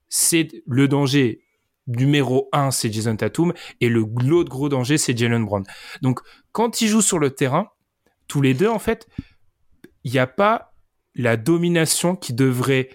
[0.09, 1.45] c'est le danger
[1.87, 5.65] numéro un, c'est Jason Tatum, et le l'autre gros danger, c'est Jalen Brown.
[6.03, 6.21] Donc,
[6.55, 7.69] quand ils jouent sur le terrain,
[8.29, 9.09] tous les deux, en fait,
[10.05, 10.73] il n'y a pas
[11.17, 12.91] la domination qui devrait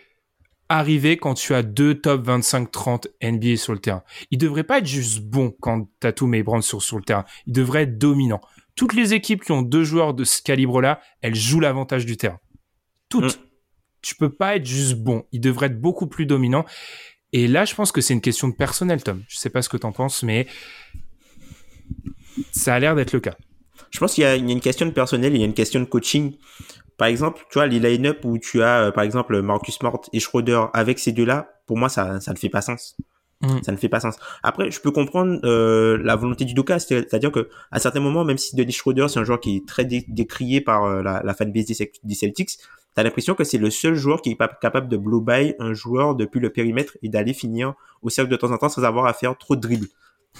[0.69, 4.03] arriver quand tu as deux top 25-30 NBA sur le terrain.
[4.31, 7.25] Ils devraient pas être juste bons quand Tatum et Brown sont sur le terrain.
[7.47, 8.41] Ils devraient être dominants.
[8.75, 12.39] Toutes les équipes qui ont deux joueurs de ce calibre-là, elles jouent l'avantage du terrain.
[13.09, 13.37] Toutes.
[13.37, 13.43] Mm.
[14.01, 15.25] Tu peux pas être juste bon.
[15.33, 16.63] Ils devraient être beaucoup plus dominants.
[17.33, 19.21] Et là, je pense que c'est une question de personnel, Tom.
[19.27, 20.47] Je sais pas ce que tu en penses, mais
[22.53, 23.35] ça a l'air d'être le cas.
[23.89, 25.85] Je pense qu'il y, a une question de personnel, il y a une question de
[25.85, 26.35] coaching.
[26.97, 30.19] Par exemple, tu vois, les line-up où tu as, euh, par exemple, Marcus Smart et
[30.19, 32.97] Schroeder avec ces deux-là, pour moi, ça, ça ne fait pas sens.
[33.41, 33.63] Mm.
[33.63, 34.17] Ça ne fait pas sens.
[34.43, 38.37] Après, je peux comprendre euh, la volonté du Doka, c'est-à-dire que à certains moments, même
[38.37, 41.65] si Dennis Schroeder, c'est un joueur qui est très décrié par euh, la, la fanbase
[41.65, 42.57] des Celtics,
[42.95, 45.73] t'as l'impression que c'est le seul joueur qui est pas capable de blow by un
[45.73, 49.05] joueur depuis le périmètre et d'aller finir au cercle de temps en temps sans avoir
[49.05, 49.87] à faire trop de dribbles.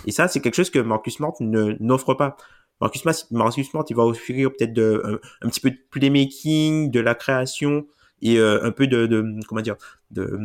[0.05, 2.37] Et ça, c'est quelque chose que Marcus Smart n'offre pas.
[2.81, 7.15] Marcus Smart, Marcus il va offrir peut-être de, un, petit peu de playmaking, de la
[7.15, 7.85] création
[8.21, 9.75] et euh, un peu de, de, comment dire,
[10.11, 10.37] de,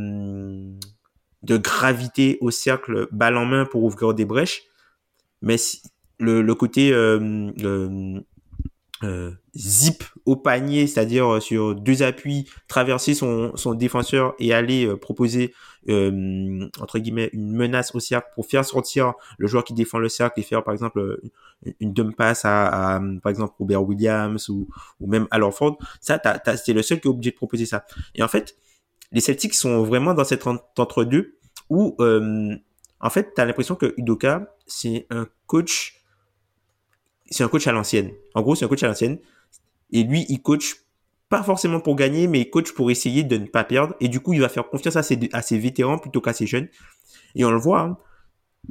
[1.43, 4.63] de gravité au cercle, balle en main pour ouvrir des brèches.
[5.43, 5.57] Mais
[6.19, 8.21] le, le côté euh, euh,
[9.03, 14.87] euh, zip au panier, c'est-à-dire euh, sur deux appuis, traverser son, son défenseur et aller
[14.87, 15.55] euh, proposer
[15.87, 20.41] entre guillemets une menace au cercle pour faire sortir le joueur qui défend le cercle
[20.41, 21.21] et faire par exemple
[21.79, 24.67] une dump pass à, par exemple Robert Williams ou,
[24.99, 25.77] ou même à Ford.
[26.01, 26.19] Ça,
[26.57, 27.85] c'est le seul qui est obligé de proposer ça.
[28.15, 28.57] Et en fait,
[29.13, 31.37] les Celtics sont vraiment dans cet entre-deux
[31.69, 36.03] où en fait, tu as l'impression que Udoka, c'est un coach
[37.31, 38.13] c'est un coach à l'ancienne.
[38.35, 39.19] En gros, c'est un coach à l'ancienne.
[39.95, 40.75] Et lui, il coach
[41.31, 43.95] pas forcément pour gagner, mais il coach pour essayer de ne pas perdre.
[44.01, 46.47] Et du coup, il va faire confiance à ses, à ses vétérans plutôt qu'à ses
[46.47, 46.69] jeunes.
[47.35, 47.97] Et on le voit, hein.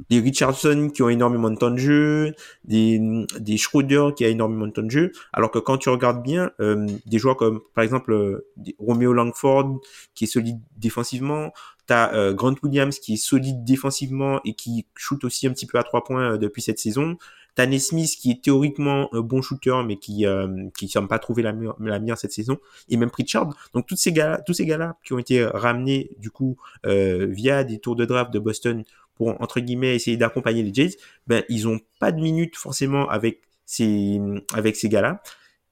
[0.08, 3.00] des Richardson qui ont énormément de temps de jeu, des,
[3.40, 5.10] des Schroeder qui a énormément de temps de jeu.
[5.32, 8.46] Alors que quand tu regardes bien, euh, des joueurs comme, par exemple, euh,
[8.78, 9.80] Romeo Langford,
[10.14, 11.52] qui est solide défensivement,
[11.86, 15.78] T'as euh, Grant Williams qui est solide défensivement et qui shoot aussi un petit peu
[15.78, 17.18] à trois points euh, depuis cette saison.
[17.54, 21.42] T'as Nesmith qui est théoriquement un bon shooter mais qui euh, qui semble pas trouver
[21.42, 23.54] la meilleure, la cette saison et même Pritchard.
[23.74, 27.64] Donc tous ces gars tous ces gars-là qui ont été ramenés du coup euh, via
[27.64, 28.84] des tours de draft de Boston
[29.14, 30.96] pour entre guillemets essayer d'accompagner les Jays,
[31.26, 34.20] ben ils ont pas de minutes forcément avec ces
[34.54, 35.22] avec ces gars-là.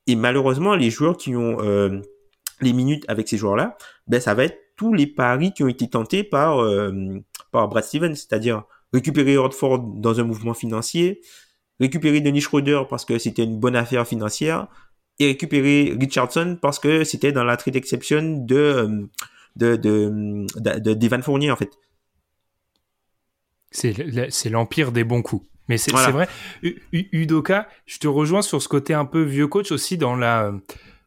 [0.07, 2.01] Et malheureusement les joueurs qui ont euh,
[2.61, 3.77] les minutes avec ces joueurs-là,
[4.07, 6.91] ben ça va être tous les paris qui ont été tentés par, euh,
[7.51, 11.21] par Brad Stevens, c'est-à-dire récupérer Hortford dans un mouvement financier,
[11.83, 14.69] récupérer Denis Schroeder parce que c'était une bonne affaire financière,
[15.19, 19.07] et récupérer Richardson parce que c'était dans la trade exception de, euh,
[19.57, 21.71] de, de, d'Evan Fournier, en fait.
[23.71, 25.47] C'est l'empire des bons coups.
[25.69, 26.29] Mais c'est vrai,
[26.93, 30.53] Udoka, je te rejoins sur ce côté un peu vieux coach aussi dans la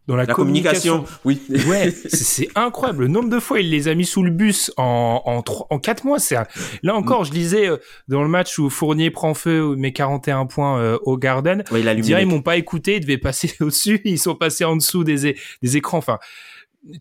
[0.07, 1.05] dans la, communication.
[1.23, 1.41] Oui.
[1.67, 3.03] Ouais, c'est incroyable.
[3.03, 6.03] Le nombre de fois il les a mis sous le bus en en, en quatre
[6.03, 6.19] mois.
[6.19, 6.37] C'est
[6.83, 7.77] là encore, je lisais euh,
[8.07, 11.63] dans le match où Fournier prend feu, met 41 points euh, au Garden.
[11.71, 14.75] Ouais, il dirait ils m'ont pas écouté, ils devaient passer au-dessus, ils sont passés en
[14.75, 15.97] dessous des des écrans.
[15.97, 16.19] Enfin,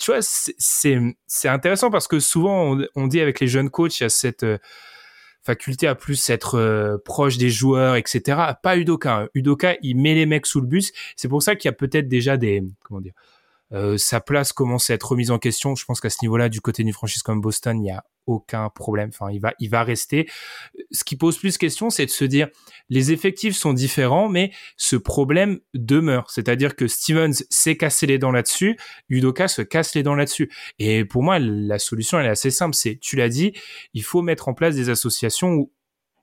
[0.00, 4.00] tu vois, c'est c'est intéressant parce que souvent on, on, dit avec les jeunes coachs,
[4.00, 4.58] il y a cette euh,
[5.44, 8.40] faculté à plus être euh, proche des joueurs, etc.
[8.62, 9.16] Pas Udoka.
[9.16, 9.28] Hein.
[9.34, 10.92] Udoka, il met les mecs sous le bus.
[11.16, 13.12] C'est pour ça qu'il y a peut-être déjà des, comment dire,
[13.72, 15.74] euh, sa place commence à être remise en question.
[15.74, 18.68] Je pense qu'à ce niveau-là, du côté d'une franchise comme Boston, il y a aucun
[18.70, 19.10] problème.
[19.12, 20.28] Enfin, il va, il va rester.
[20.90, 22.48] Ce qui pose plus question, c'est de se dire,
[22.88, 26.30] les effectifs sont différents, mais ce problème demeure.
[26.30, 30.50] C'est-à-dire que Stevens s'est cassé les dents là-dessus, Udoka se casse les dents là-dessus.
[30.78, 32.74] Et pour moi, la solution, elle est assez simple.
[32.74, 33.52] C'est, tu l'as dit,
[33.92, 35.72] il faut mettre en place des associations où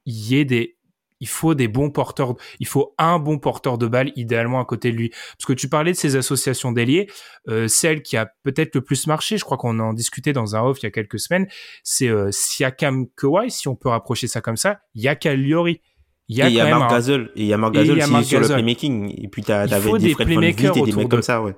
[0.05, 0.77] il y ait des
[1.21, 4.91] il faut des bons porteurs, il faut un bon porteur de balle idéalement à côté
[4.91, 5.09] de lui.
[5.09, 7.07] Parce que tu parlais de ces associations d'ailiers,
[7.47, 10.61] euh, celle qui a peut-être le plus marché, je crois qu'on en discutait dans un
[10.63, 11.47] off il y a quelques semaines,
[11.83, 15.79] c'est euh, Siakam Kawhi, si on peut rapprocher ça comme ça, Yaka Liori.
[16.27, 18.01] Il y a, et il y a Marc Gasol, et il y a Marc Gasol
[18.23, 21.55] sur le playmaking, et puis t'avais des, des playmakers et des mecs comme ça, ouais.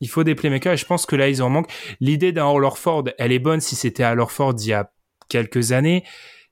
[0.00, 1.70] Il faut des playmakers et je pense que là ils en manquent.
[2.00, 4.90] L'idée d'un Orford, elle est bonne si c'était à il y a
[5.28, 6.04] quelques années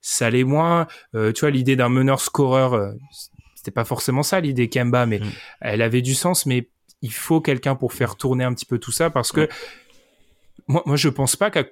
[0.02, 0.86] ça l'est moins.
[1.14, 2.92] Euh, tu vois, l'idée d'un meneur scoreur, euh,
[3.54, 5.30] c'était pas forcément ça l'idée Kemba, mais mm.
[5.62, 6.44] elle avait du sens.
[6.44, 6.68] Mais
[7.00, 9.48] il faut quelqu'un pour faire tourner un petit peu tout ça parce que
[10.68, 11.64] moi, moi, je pense pas qu'à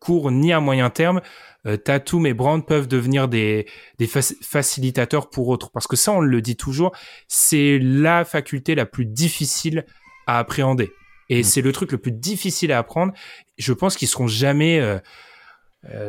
[0.00, 1.20] court ni à moyen terme,
[1.66, 3.66] euh, Tatum et Brown peuvent devenir des,
[3.98, 5.70] des facilitateurs pour autres.
[5.70, 6.92] Parce que ça, on le dit toujours,
[7.28, 9.86] c'est la faculté la plus difficile
[10.26, 10.92] à appréhender.
[11.30, 11.44] Et mm.
[11.44, 13.12] c'est le truc le plus difficile à apprendre.
[13.56, 14.98] Je pense qu'ils seront jamais euh,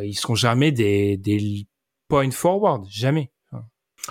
[0.04, 1.68] ils seront jamais des,
[2.08, 3.32] point forward, jamais.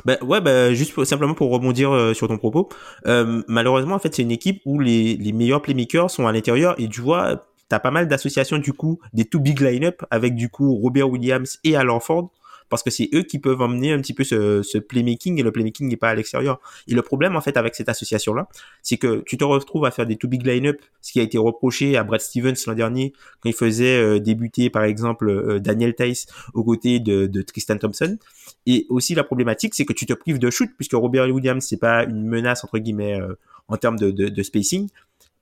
[0.05, 2.69] Ben ouais, ben juste simplement pour rebondir euh, sur ton propos,
[3.07, 6.75] euh, malheureusement en fait c'est une équipe où les, les meilleurs playmakers sont à l'intérieur
[6.79, 10.49] et tu vois t'as pas mal d'associations du coup des two big line-up avec du
[10.49, 12.33] coup Robert Williams et Alan Ford
[12.69, 15.89] parce que c'est eux qui peuvent emmener un petit peu ce, playmaking et le playmaking
[15.89, 16.61] n'est pas à l'extérieur.
[16.89, 18.49] Et le problème en fait avec cette association là,
[18.83, 21.39] c'est que tu te retrouves à faire des two big line-up, ce qui a été
[21.39, 25.95] reproché à Brad Stevens l'an dernier quand il faisait euh, débuter par exemple euh, Daniel
[25.95, 28.19] Tice aux côtés de, Tristan Thompson.
[28.67, 31.79] Et aussi la problématique, c'est que tu te prives de shoot puisque Robert Williams c'est
[31.79, 33.35] pas une menace entre guillemets euh,
[33.69, 34.89] en termes de spacing.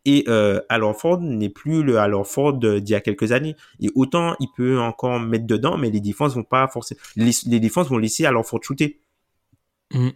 [0.05, 0.61] Et euh,
[0.99, 3.57] Ford n'est plus le Alan Ford d'il y a quelques années.
[3.81, 6.97] Et autant il peut encore mettre dedans, mais les défenses vont pas forcer.
[7.17, 9.01] Les, les défenses vont laisser Alan Ford shooter.
[9.93, 10.11] Mm.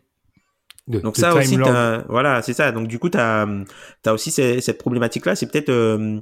[0.89, 2.71] Donc ça aussi, voilà, c'est ça.
[2.71, 3.47] Donc du coup, tu as,
[4.05, 5.35] as, aussi cette, cette problématique-là.
[5.35, 6.21] C'est peut-être euh,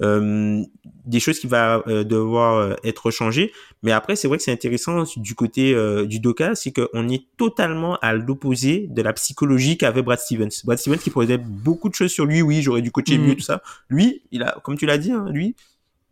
[0.00, 3.52] des choses qui va euh, devoir euh, être changées.
[3.82, 5.74] Mais après, c'est vrai que c'est intéressant du côté
[6.06, 10.50] du Doka, c'est qu'on est totalement à l'opposé de la psychologie qu'avait Brad Stevens.
[10.64, 12.42] Brad Stevens qui posait beaucoup de choses sur lui.
[12.42, 13.36] Oui, j'aurais dû coacher mieux, mm.
[13.36, 13.62] tout ça.
[13.88, 15.54] Lui, il a, comme tu l'as dit, hein, lui,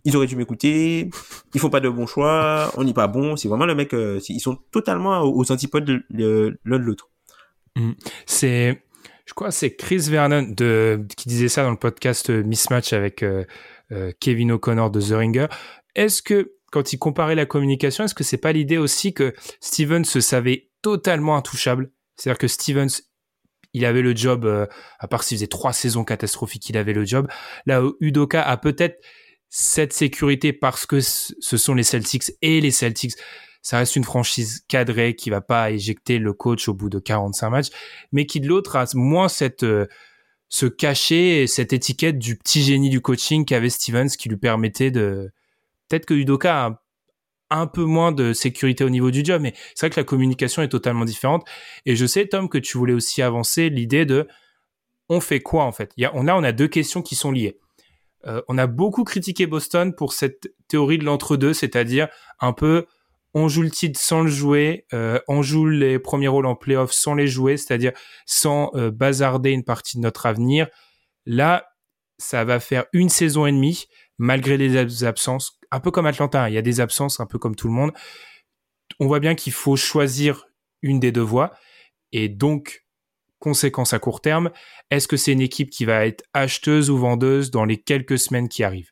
[0.05, 1.11] ils auraient dû m'écouter.
[1.55, 2.73] Ils font pas de bons choix.
[2.77, 3.37] On n'est pas bon.
[3.37, 3.93] C'est vraiment le mec.
[3.93, 7.09] ils sont totalement aux antipodes l'un de l'autre.
[7.77, 7.93] Mm.
[8.27, 8.83] C'est
[9.25, 13.45] je crois c'est Chris Vernon de, qui disait ça dans le podcast Mismatch avec euh,
[14.21, 15.47] Kevin O'Connor de The Ringer.
[15.95, 20.05] Est-ce que quand il comparait la communication, est-ce que c'est pas l'idée aussi que Stevens
[20.05, 21.93] se savait totalement intouchable?
[22.17, 23.03] C'est-à-dire que Stevens,
[23.75, 24.67] il avait le job, euh,
[24.99, 27.29] à part s'il faisait trois saisons catastrophiques, il avait le job.
[27.67, 29.03] Là Udoka a peut-être
[29.49, 33.13] cette sécurité parce que ce sont les Celtics et les Celtics,
[33.61, 37.51] ça reste une franchise cadrée qui va pas éjecter le coach au bout de 45
[37.51, 37.69] matchs,
[38.13, 39.87] mais qui de l'autre a moins cette euh,
[40.53, 45.33] se cacher cette étiquette du petit génie du coaching qu'avait Stevens qui lui permettait de
[45.89, 49.87] peut-être que Udoka a un peu moins de sécurité au niveau du job mais c'est
[49.87, 51.49] vrai que la communication est totalement différente.
[51.87, 54.29] Et je sais Tom que tu voulais aussi avancer l'idée de
[55.09, 55.91] on fait quoi en fait?
[55.97, 57.59] Il y on a on deux questions qui sont liées.
[58.27, 62.09] Euh, on a beaucoup critiqué Boston pour cette théorie de l'entre-deux c'est-à-dire
[62.41, 62.85] un peu
[63.35, 66.93] on joue le titre sans le jouer, euh, on joue les premiers rôles en playoff
[66.93, 67.93] sans les jouer, c'est-à-dire
[68.27, 70.69] sans euh, bazarder une partie de notre avenir.
[71.25, 71.67] Là,
[72.19, 73.87] ça va faire une saison et demie,
[74.19, 76.49] malgré les absences, un peu comme Atlanta, hein.
[76.49, 77.93] il y a des absences, un peu comme tout le monde.
[79.01, 80.47] On voit bien qu'il faut choisir
[80.83, 81.53] une des deux voies,
[82.13, 82.85] et donc,
[83.39, 84.51] conséquence à court terme,
[84.91, 88.49] est-ce que c'est une équipe qui va être acheteuse ou vendeuse dans les quelques semaines
[88.49, 88.92] qui arrivent?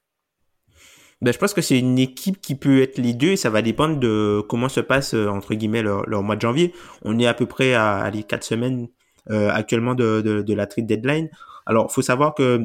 [1.23, 3.63] Ben, je pense que c'est une équipe qui peut être les deux et ça va
[3.63, 6.73] dépendre de comment se passe, euh, entre guillemets, leur, mois de janvier.
[7.03, 8.89] On est à peu près à, les quatre semaines
[9.31, 11.29] euh, actuellement de, de, de, la trade deadline.
[11.67, 12.65] Alors, faut savoir que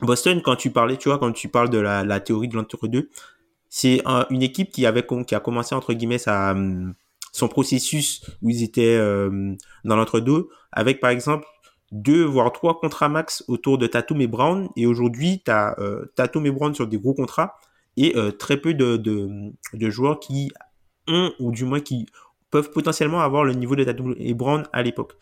[0.00, 3.10] Boston, quand tu parlais, tu vois, quand tu parles de la, la théorie de l'entre-deux,
[3.70, 6.54] c'est une équipe qui avait qui a commencé entre guillemets sa
[7.32, 11.46] son processus où ils étaient euh, dans l'entre-deux avec par exemple
[11.92, 16.06] deux voire trois contrats max autour de Tatum et Brown et aujourd'hui tu as euh,
[16.16, 17.56] Tatum et Brown sur des gros contrats
[17.96, 20.50] et euh, très peu de, joueurs qui
[21.08, 22.06] ont, ou du moins qui
[22.50, 25.12] peuvent potentiellement avoir le niveau de Tatum et Brown à l'époque.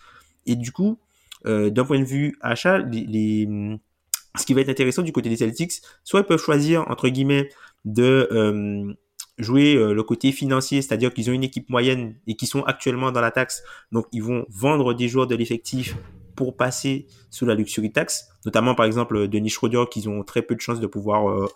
[0.47, 0.99] Et du coup,
[1.47, 5.73] euh, d'un point de vue achat, ce qui va être intéressant du côté des Celtics,
[6.05, 7.49] soit ils peuvent choisir, entre guillemets,
[7.85, 8.95] de euh,
[9.39, 13.21] jouer le côté financier, c'est-à-dire qu'ils ont une équipe moyenne et qui sont actuellement dans
[13.21, 13.63] la taxe,
[13.93, 15.97] donc ils vont vendre des joueurs de l'effectif
[16.35, 20.57] pour passer sous la luxury tax, notamment par exemple Denis Schroeder, qu'ils ont très peu
[20.57, 21.49] de chances de pouvoir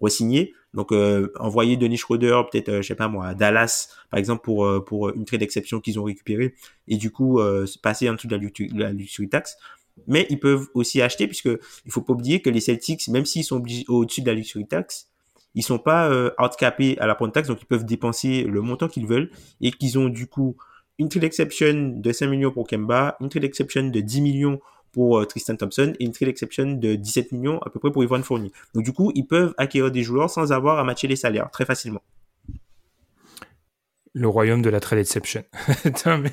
[0.00, 0.54] re-signer.
[0.74, 4.42] Donc euh, envoyer Denis Schroeder peut-être euh, je sais pas moi à Dallas par exemple
[4.42, 6.54] pour euh, pour une trade d'exception qu'ils ont récupéré
[6.86, 8.36] et du coup euh, passer en dessous de
[8.78, 9.56] la, luxury tax.
[10.06, 11.50] Mais ils peuvent aussi acheter puisque
[11.84, 15.08] il faut pas oublier que les Celtics même s'ils sont au-dessus de la luxury tax,
[15.54, 18.88] ils sont pas outcapés à la point de taxe donc ils peuvent dépenser le montant
[18.88, 19.30] qu'ils veulent
[19.60, 20.56] et qu'ils ont du coup
[20.98, 24.60] une trade exception de 5 millions pour Kemba, une trade exception de 10 millions
[24.92, 28.02] pour euh, Tristan Thompson et une trade exception de 17 millions à peu près pour
[28.02, 28.52] Yvonne Fournier.
[28.74, 31.64] Donc du coup, ils peuvent acquérir des joueurs sans avoir à matcher les salaires très
[31.64, 32.02] facilement.
[34.12, 35.44] Le royaume de la trade exception.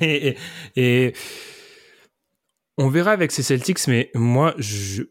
[0.00, 1.14] et,
[2.76, 5.02] on verra avec ces Celtics, mais moi, je,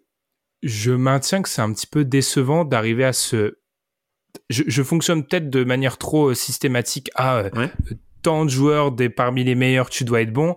[0.64, 3.58] je maintiens que c'est un petit peu décevant d'arriver à ce...
[4.50, 7.68] Je, fonctionne peut-être de manière trop euh, systématique à euh,
[8.22, 10.56] tant de joueurs des, parmi les meilleurs, tu dois être bon,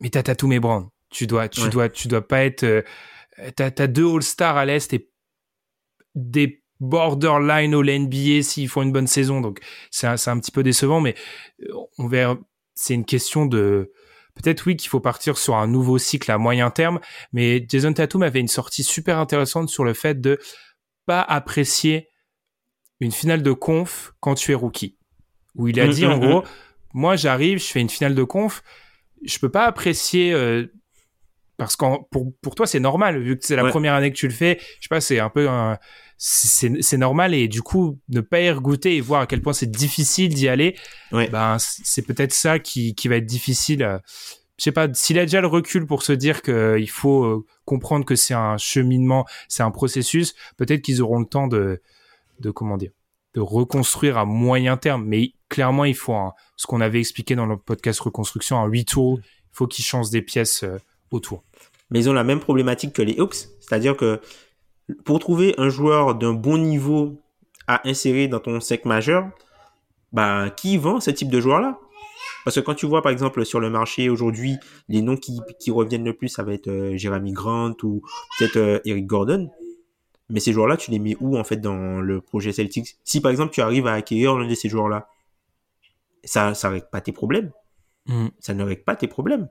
[0.00, 0.88] mais t'as et Brown.
[1.14, 2.64] Tu dois, tu dois, tu dois pas être.
[2.64, 2.82] Euh,
[3.54, 5.10] t'as, as deux All-Stars à l'Est et
[6.16, 9.40] des borderline au NBA s'ils font une bonne saison.
[9.40, 9.60] Donc,
[9.90, 11.14] c'est un, un, petit peu décevant, mais
[11.62, 12.36] euh, on verra.
[12.74, 13.92] C'est une question de.
[14.34, 16.98] Peut-être oui qu'il faut partir sur un nouveau cycle à moyen terme,
[17.32, 20.40] mais Jason Tatum avait une sortie super intéressante sur le fait de
[21.06, 22.08] pas apprécier
[22.98, 24.98] une finale de conf quand tu es rookie.
[25.54, 26.44] Où il a mm, dit en mm, gros,
[26.94, 28.64] moi j'arrive, je fais une finale de conf,
[29.24, 30.66] je peux pas apprécier euh,
[31.56, 34.28] parce que pour, pour toi c'est normal vu que c'est la première année que tu
[34.28, 34.58] le fais.
[34.80, 35.78] Je sais pas c'est un peu un,
[36.16, 39.70] c'est normal et du coup ne pas y goûter et voir à quel point c'est
[39.70, 40.76] difficile d'y aller
[41.10, 44.00] ben c'est peut-être ça qui, qui va être difficile
[44.56, 48.04] je sais pas s'il a déjà le recul pour se dire qu'il faut euh, comprendre
[48.04, 51.82] que c'est un cheminement c'est un processus peut-être qu'ils auront le temps de
[52.40, 52.92] de comment dire
[53.34, 55.04] de reconstruire à moyen terme.
[55.04, 56.16] Mais clairement il faut
[56.56, 60.22] ce qu'on avait expliqué dans le podcast reconstruction un retool il faut qu'ils changent des
[60.22, 60.78] pièces euh,
[61.14, 61.44] autour.
[61.90, 64.20] Mais ils ont la même problématique que les Hawks, c'est-à-dire que
[65.04, 67.20] pour trouver un joueur d'un bon niveau
[67.66, 69.30] à insérer dans ton sec majeur,
[70.12, 71.78] bah, qui vend ce type de joueur-là?
[72.44, 74.58] Parce que quand tu vois, par exemple, sur le marché aujourd'hui,
[74.88, 75.40] les noms qui,
[75.70, 78.02] reviennent le plus, ça va être euh, Jeremy Grant ou
[78.38, 79.50] peut-être euh, Eric Gordon.
[80.28, 82.96] Mais ces joueurs-là, tu les mets où, en fait, dans le projet Celtics?
[83.04, 85.08] Si, par exemple, tu arrives à acquérir l'un de ces joueurs-là,
[86.22, 87.50] ça, ça règle pas tes problèmes.
[88.06, 88.28] Mm.
[88.40, 89.48] Ça ne règle pas tes problèmes.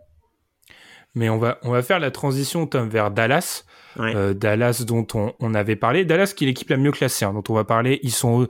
[1.15, 3.65] Mais on va, on va faire la transition Tom, vers Dallas.
[3.99, 6.05] Euh, Dallas dont on, on, avait parlé.
[6.05, 7.99] Dallas qui est l'équipe la mieux classée, hein, dont on va parler.
[8.01, 8.47] Ils sont,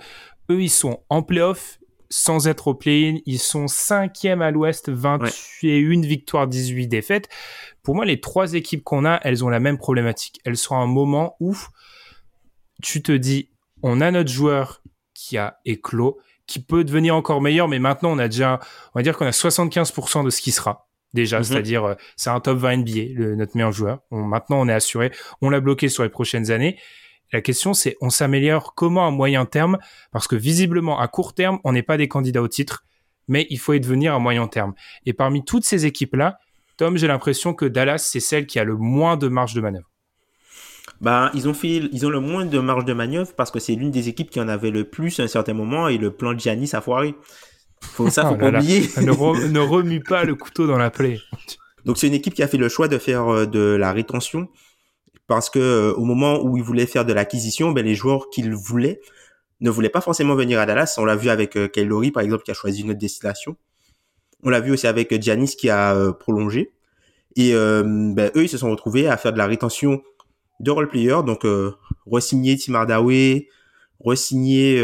[0.50, 3.18] eux, ils sont en playoff sans être au play-in.
[3.26, 7.28] Ils sont cinquième à l'ouest, 21 victoires, 18 défaites.
[7.82, 10.40] Pour moi, les trois équipes qu'on a, elles ont la même problématique.
[10.46, 11.58] Elles sont à un moment où
[12.82, 13.50] tu te dis,
[13.82, 14.82] on a notre joueur
[15.14, 18.60] qui a éclos, qui peut devenir encore meilleur, mais maintenant on a déjà,
[18.94, 21.44] on va dire qu'on a 75% de ce qui sera déjà, mhm.
[21.44, 24.00] c'est-à-dire euh, c'est un top 20 NBA, le, notre meilleur joueur.
[24.12, 25.12] maintenant, on est assuré,
[25.42, 26.78] on l'a bloqué sur les prochaines années.
[27.32, 29.80] La question, c'est on s'améliore comment à moyen terme?
[30.12, 32.86] Parce que visiblement, à court terme, on n'est pas des candidats au titre,
[33.28, 34.74] mais il faut y devenir à moyen terme.
[35.06, 36.38] Et parmi toutes ces équipes-là,
[36.78, 39.90] Tom, j'ai l'impression que Dallas, c'est celle qui a le moins de marge de manœuvre.
[41.02, 43.76] Bah, ils ont fait, ils ont le moins de marge de manœuvre parce que c'est
[43.76, 46.34] l'une des équipes qui en avait le plus à un certain moment et le plan
[46.34, 47.16] de Giannis a foiré.
[47.94, 48.90] Faut ça, faut oh pas oublier.
[49.02, 51.20] ne, remue pas le couteau dans la plaie.
[51.86, 54.48] Donc c'est une équipe qui a fait le choix de faire euh, de la rétention
[55.28, 58.54] parce que euh, au moment où ils voulaient faire de l'acquisition, ben les joueurs qu'ils
[58.54, 59.00] voulaient
[59.62, 60.96] ne voulaient pas forcément venir à Dallas.
[60.98, 63.56] On l'a vu avec euh, Kyle par exemple qui a choisi une autre destination.
[64.44, 66.74] On l'a vu aussi avec Giannis qui a euh, prolongé.
[67.36, 70.04] Et ben, eux ils se sont retrouvés à faire de la rétention
[70.60, 71.48] de role player, donc
[72.06, 73.48] re-signer Tim Hardaway,
[74.06, 74.80] re-signer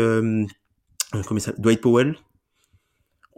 [1.60, 2.16] Dwight Powell,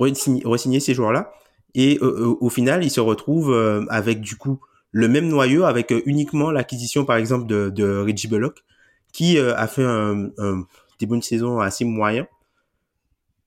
[0.02, 1.32] re-signer ces joueurs-là.
[1.74, 4.60] Et euh, euh, au final, ils se retrouvent euh, avec du coup
[4.92, 8.64] le même noyau, avec uniquement l'acquisition par exemple de, de Reggie Bullock,
[9.14, 10.66] qui a fait un, un
[11.00, 12.28] début de saison assez moyen,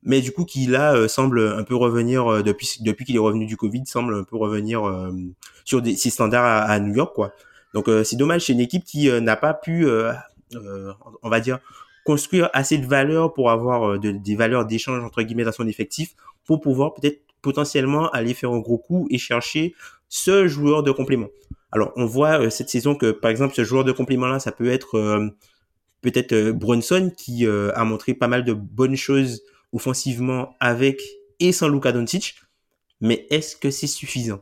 [0.02, 3.58] mais du coup qui là semble un peu revenir depuis depuis qu'il est revenu du
[3.58, 4.82] Covid, semble un peu revenir
[5.66, 7.34] sur des, ses standards à, New York quoi.
[7.74, 9.86] Donc c'est dommage, c'est une équipe qui n'a pas pu,
[11.22, 11.58] on va dire,
[12.06, 16.14] construire assez de valeur pour avoir des valeurs d'échange entre guillemets dans son effectif
[16.44, 19.74] pour pouvoir peut-être potentiellement aller faire un gros coup et chercher
[20.08, 21.28] ce joueur de complément.
[21.72, 24.68] Alors, on voit euh, cette saison que, par exemple, ce joueur de complément-là, ça peut
[24.68, 25.28] être euh,
[26.02, 29.42] peut-être euh, Brunson qui a montré pas mal de bonnes choses
[29.72, 31.02] offensivement avec
[31.40, 32.36] et sans Luka Doncic.
[33.00, 34.40] Mais est-ce que c'est suffisant?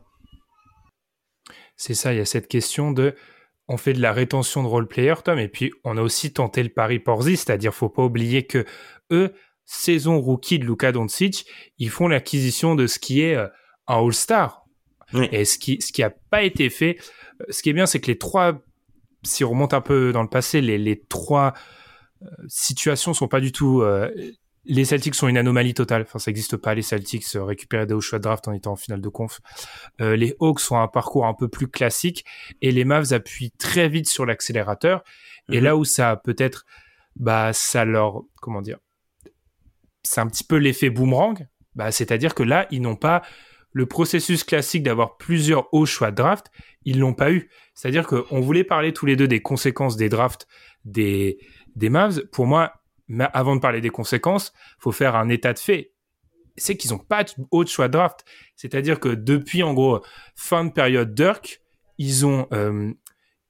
[1.75, 3.15] C'est ça, il y a cette question de
[3.67, 6.61] on fait de la rétention de role player, Tom, et puis on a aussi tenté
[6.61, 8.65] le pari Porzi, c'est-à-dire faut pas oublier que
[9.11, 9.33] eux,
[9.65, 11.45] saison rookie de Luka Doncic,
[11.77, 13.47] ils font l'acquisition de ce qui est euh,
[13.87, 14.61] un All-Star.
[15.31, 16.97] Et ce qui, ce qui a pas été fait,
[17.39, 18.63] euh, ce qui est bien, c'est que les trois,
[19.21, 21.53] si on remonte un peu dans le passé, les, les trois
[22.23, 23.83] euh, situations sont pas du tout.
[24.65, 26.01] les Celtics sont une anomalie totale.
[26.01, 26.73] Enfin, ça n'existe pas.
[26.73, 29.39] Les Celtics récupérer des hauts choix de draft en étant en finale de conf.
[29.99, 32.25] les Hawks sont un parcours un peu plus classique
[32.61, 35.03] et les Mavs appuient très vite sur l'accélérateur.
[35.51, 35.63] Et mhm.
[35.63, 36.65] là où ça peut-être,
[37.15, 38.79] bah, ça leur, comment dire,
[40.03, 41.47] c'est un petit peu l'effet boomerang.
[41.75, 43.23] Bah, c'est-à-dire que là, ils n'ont pas
[43.73, 46.51] le processus classique d'avoir plusieurs hauts choix de draft,
[46.85, 47.49] ils l'ont pas eu.
[47.73, 50.47] C'est-à-dire qu'on voulait parler tous les deux des conséquences des drafts
[50.85, 51.39] des,
[51.75, 52.23] des Mavs.
[52.27, 52.73] Pour moi,
[53.33, 55.91] avant de parler des conséquences, faut faire un état de fait.
[56.55, 58.23] C'est qu'ils ont pas de haut choix de draft.
[58.55, 60.03] C'est-à-dire que depuis, en gros,
[60.35, 61.59] fin de période Dirk,
[61.97, 62.93] ils ont, euh,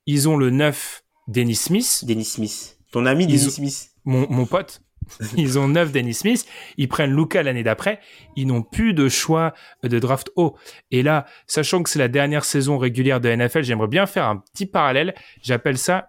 [0.05, 2.05] ils ont le 9 Dennis Smith.
[2.07, 2.79] Dennis Smith.
[2.93, 3.89] Ton ami Dennis Smith.
[4.05, 4.81] Mon, mon pote.
[5.37, 6.45] ils ont 9 Dennis Smith,
[6.77, 7.99] ils prennent Luca l'année d'après,
[8.35, 10.55] ils n'ont plus de choix de draft haut.
[10.91, 14.37] Et là, sachant que c'est la dernière saison régulière de NFL, j'aimerais bien faire un
[14.37, 15.13] petit parallèle.
[15.41, 16.07] J'appelle ça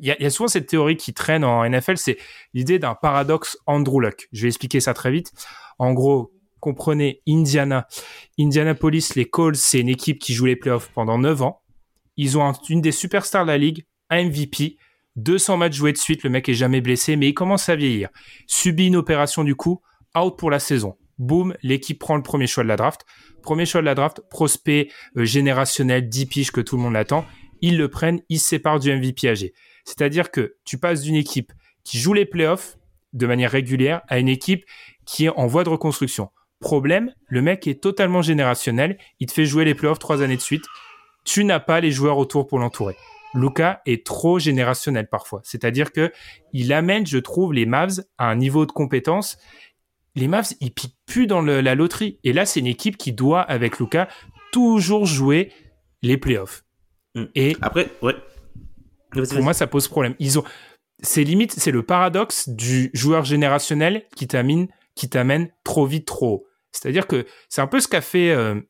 [0.00, 2.18] il y, a souvent cette théorie qui traîne en NFL, c'est
[2.54, 4.28] l'idée d'un paradoxe Andrew Luck.
[4.32, 5.32] Je vais expliquer ça très vite.
[5.78, 7.86] En gros, comprenez Indiana.
[8.38, 11.62] Indianapolis, les Colts, c'est une équipe qui joue les playoffs pendant 9 ans.
[12.16, 14.76] Ils ont une des superstars de la ligue, un MVP,
[15.16, 18.10] 200 matchs joués de suite, le mec est jamais blessé, mais il commence à vieillir.
[18.46, 19.80] Subit une opération du coup,
[20.16, 20.96] out pour la saison.
[21.18, 23.06] Boum, l'équipe prend le premier choix de la draft.
[23.42, 27.24] Premier choix de la draft, prospect euh, générationnel, 10 piges que tout le monde attend.
[27.62, 29.54] Ils le prennent, ils se séparent du MVP âgé.
[29.84, 31.52] C'est-à-dire que tu passes d'une équipe
[31.84, 32.76] qui joue les playoffs
[33.12, 34.64] de manière régulière à une équipe
[35.06, 36.28] qui est en voie de reconstruction.
[36.60, 40.42] Problème, le mec est totalement générationnel, il te fait jouer les playoffs trois années de
[40.42, 40.64] suite.
[41.24, 42.96] Tu n'as pas les joueurs autour pour l'entourer.
[43.36, 45.40] Luca est trop générationnel parfois.
[45.44, 46.12] C'est-à-dire que
[46.52, 49.38] il amène, je trouve, les Mavs à un niveau de compétence.
[50.14, 52.18] Les Mavs, ils piquent plus dans la loterie.
[52.24, 54.08] Et là, c'est une équipe qui doit, avec Luca,
[54.50, 55.52] toujours jouer
[56.02, 56.64] les playoffs.
[57.14, 57.24] Mm.
[57.34, 58.14] Et après, ouais.
[59.12, 60.14] Pour moi, ça pose problème.
[60.18, 60.44] Ils ont,
[61.02, 66.28] c'est limite, c'est le paradoxe du joueur générationnel qui t'amène, qui t'amène trop vite, trop
[66.28, 66.46] haut.
[66.72, 68.60] C'est-à-dire que c'est un peu ce qu'a fait euh,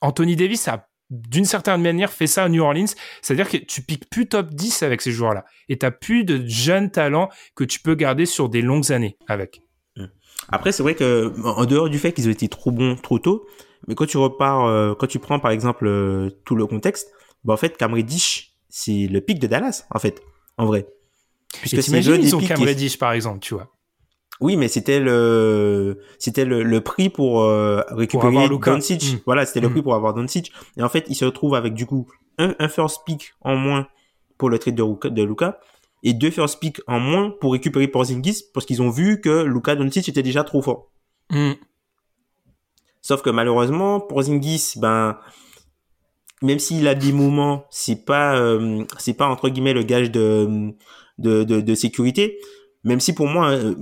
[0.00, 2.86] Anthony Davis a d'une certaine manière fait ça à New Orleans,
[3.22, 6.90] c'est-à-dire que tu piques plus top 10 avec ces joueurs-là et tu plus de jeunes
[6.90, 9.62] talents que tu peux garder sur des longues années avec.
[9.96, 10.06] Mmh.
[10.48, 13.46] Après c'est vrai que en dehors du fait qu'ils ont été trop bons trop tôt,
[13.86, 17.12] mais quand tu repars euh, quand tu prends par exemple euh, tout le contexte,
[17.44, 20.20] bah en fait Cam Reddish c'est le pic de Dallas, en fait,
[20.58, 20.88] en vrai.
[21.60, 23.72] Puisque c'est ils ont Cam Reddish, par exemple, tu vois.
[24.40, 29.14] Oui, mais c'était le c'était le, le, prix pour euh, récupérer Doncic.
[29.14, 29.18] Mm.
[29.26, 29.72] Voilà, c'était le mm.
[29.72, 30.52] prix pour avoir Doncic.
[30.76, 32.08] Et en fait, il se retrouve avec du coup
[32.38, 33.86] un, un first pick en moins
[34.36, 35.60] pour le trade de, de Luca
[36.02, 39.74] et deux first pick en moins pour récupérer Porzingis parce qu'ils ont vu que Luca
[39.74, 40.90] Doncic était déjà trop fort.
[41.30, 41.52] Mm.
[43.00, 45.18] Sauf que malheureusement, Porzingis, ben
[46.42, 50.74] même s'il a des moments, c'est pas euh, c'est pas entre guillemets le gage de
[51.18, 52.38] de, de, sécurité.
[52.82, 53.74] Même si pour moi, euh,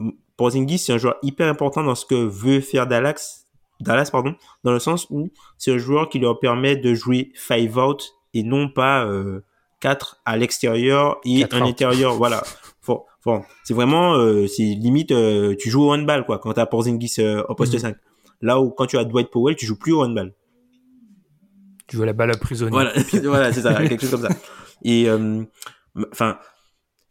[0.43, 3.47] Porzingis c'est un joueur hyper important dans ce que veut faire Dallas,
[3.79, 4.35] Dallas pardon,
[4.65, 8.43] dans le sens où c'est un joueur qui leur permet de jouer five out et
[8.43, 9.45] non pas euh,
[9.79, 12.15] 4 à l'extérieur et un intérieur.
[12.15, 12.43] Voilà.
[13.63, 17.19] c'est vraiment euh, c'est limite euh, tu joues au handball quoi quand tu as Porzingis
[17.49, 17.91] au poste 5.
[17.91, 18.01] Mhm.
[18.41, 20.35] Là où quand tu as Dwight Powell, tu joues plus au handball.
[21.87, 22.73] Tu vois la balle à prisonnier.
[22.73, 24.37] Voilà, voilà c'est ça, quelque chose comme ça.
[24.83, 25.45] Et euh,
[26.11, 26.39] enfin,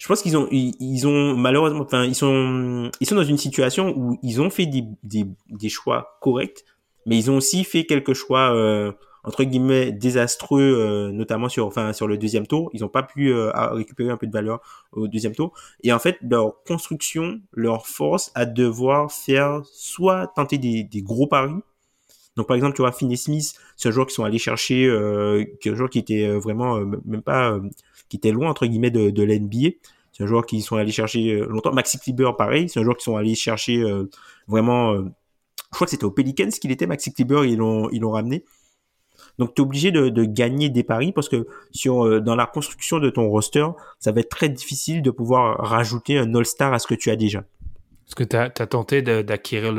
[0.02, 3.94] je pense qu'ils ont, ils, ont malheureusement, enfin, ils sont, ils sont dans une situation
[3.96, 6.66] où ils ont fait des, des, des choix corrects,
[7.06, 8.92] mais ils ont aussi fait quelques choix euh,
[9.24, 12.72] entre guillemets désastreux, euh, notamment sur, enfin, sur le deuxième tour.
[12.74, 15.54] Ils n'ont pas pu euh, récupérer un peu de valeur au deuxième tour.
[15.84, 21.28] Et en fait, leur construction leur force à devoir faire soit tenter des, des gros
[21.28, 21.62] paris
[22.38, 25.44] donc par exemple, tu vois, Finney Smith, c'est un joueur qui sont allés chercher, euh,
[25.66, 27.60] un joueur qui était euh, vraiment euh, même pas,
[28.12, 29.78] qui était loin entre guillemets de, de l'NBA.
[30.12, 31.72] C'est un joueur qui sont allés chercher longtemps.
[31.72, 33.82] Maxi Kleber, pareil, c'est un joueur qui sont allés chercher
[34.46, 34.94] vraiment.
[34.96, 35.02] je
[35.72, 38.44] crois que c'était au Pelicans qu'il était Maxi Kleber, ils l'ont ils l'ont ramené.
[39.40, 43.00] Donc tu es obligé de, de, gagner des paris parce que sur dans la construction
[43.00, 43.66] de ton roster,
[44.00, 47.16] ça va être très difficile de pouvoir rajouter un All-Star à ce que tu as
[47.16, 47.46] déjà.
[48.12, 49.74] Parce que tu as, tenté d'acquérir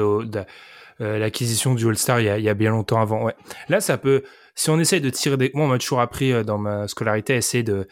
[1.03, 3.25] euh, l'acquisition du All-Star il, y a, bien longtemps avant.
[3.25, 3.35] Ouais.
[3.69, 4.23] Là, ça peut,
[4.55, 7.35] si on essaye de tirer des, moi, on m'a toujours appris euh, dans ma scolarité,
[7.35, 7.87] essayer de,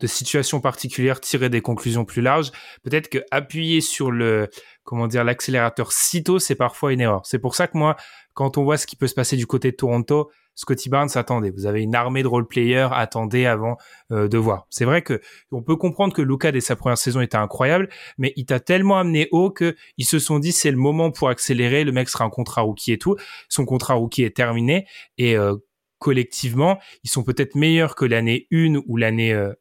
[0.00, 2.50] de situations particulières, tirer des conclusions plus larges.
[2.82, 4.48] Peut-être que appuyer sur le,
[4.84, 7.22] comment dire, l'accélérateur sitôt, c'est parfois une erreur.
[7.24, 7.96] C'est pour ça que moi,
[8.34, 11.50] quand on voit ce qui peut se passer du côté de Toronto, Scotty Barnes, attendez,
[11.50, 13.76] vous avez une armée de role-players, attendez avant
[14.10, 14.66] euh, de voir.
[14.70, 15.20] C'est vrai que
[15.52, 18.98] on peut comprendre que Luca dès sa première saison était incroyable, mais il t'a tellement
[18.98, 21.84] amené haut que ils se sont dit c'est le moment pour accélérer.
[21.84, 23.14] Le mec sera un contrat rookie et tout.
[23.48, 24.86] Son contrat rookie est terminé
[25.16, 25.54] et euh,
[26.00, 29.54] collectivement, ils sont peut-être meilleurs que l'année 1 ou l'année 2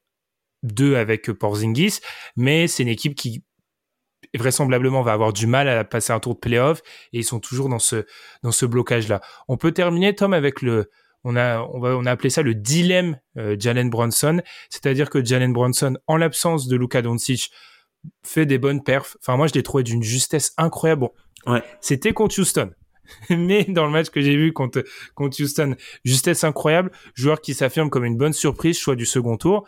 [0.82, 2.00] euh, avec Porzingis,
[2.36, 3.44] mais c'est une équipe qui
[4.36, 6.82] vraisemblablement va avoir du mal à passer un tour de playoff
[7.14, 8.06] et ils sont toujours dans ce
[8.44, 9.22] dans ce blocage là.
[9.48, 10.90] On peut terminer Tom avec le
[11.24, 15.24] on a on va on a appelé ça le dilemme euh, Jalen Bronson, c'est-à-dire que
[15.24, 17.52] Jalen Bronson en l'absence de Luka Doncic
[18.24, 19.18] fait des bonnes perfs.
[19.22, 21.02] Enfin moi je l'ai trouvé d'une justesse incroyable.
[21.02, 21.12] Bon,
[21.54, 21.64] ouais.
[21.82, 22.72] c'était contre Houston.
[23.30, 24.84] mais dans le match que j'ai vu contre,
[25.16, 29.68] contre Houston, justesse incroyable, joueur qui s'affirme comme une bonne surprise, choix du second tour.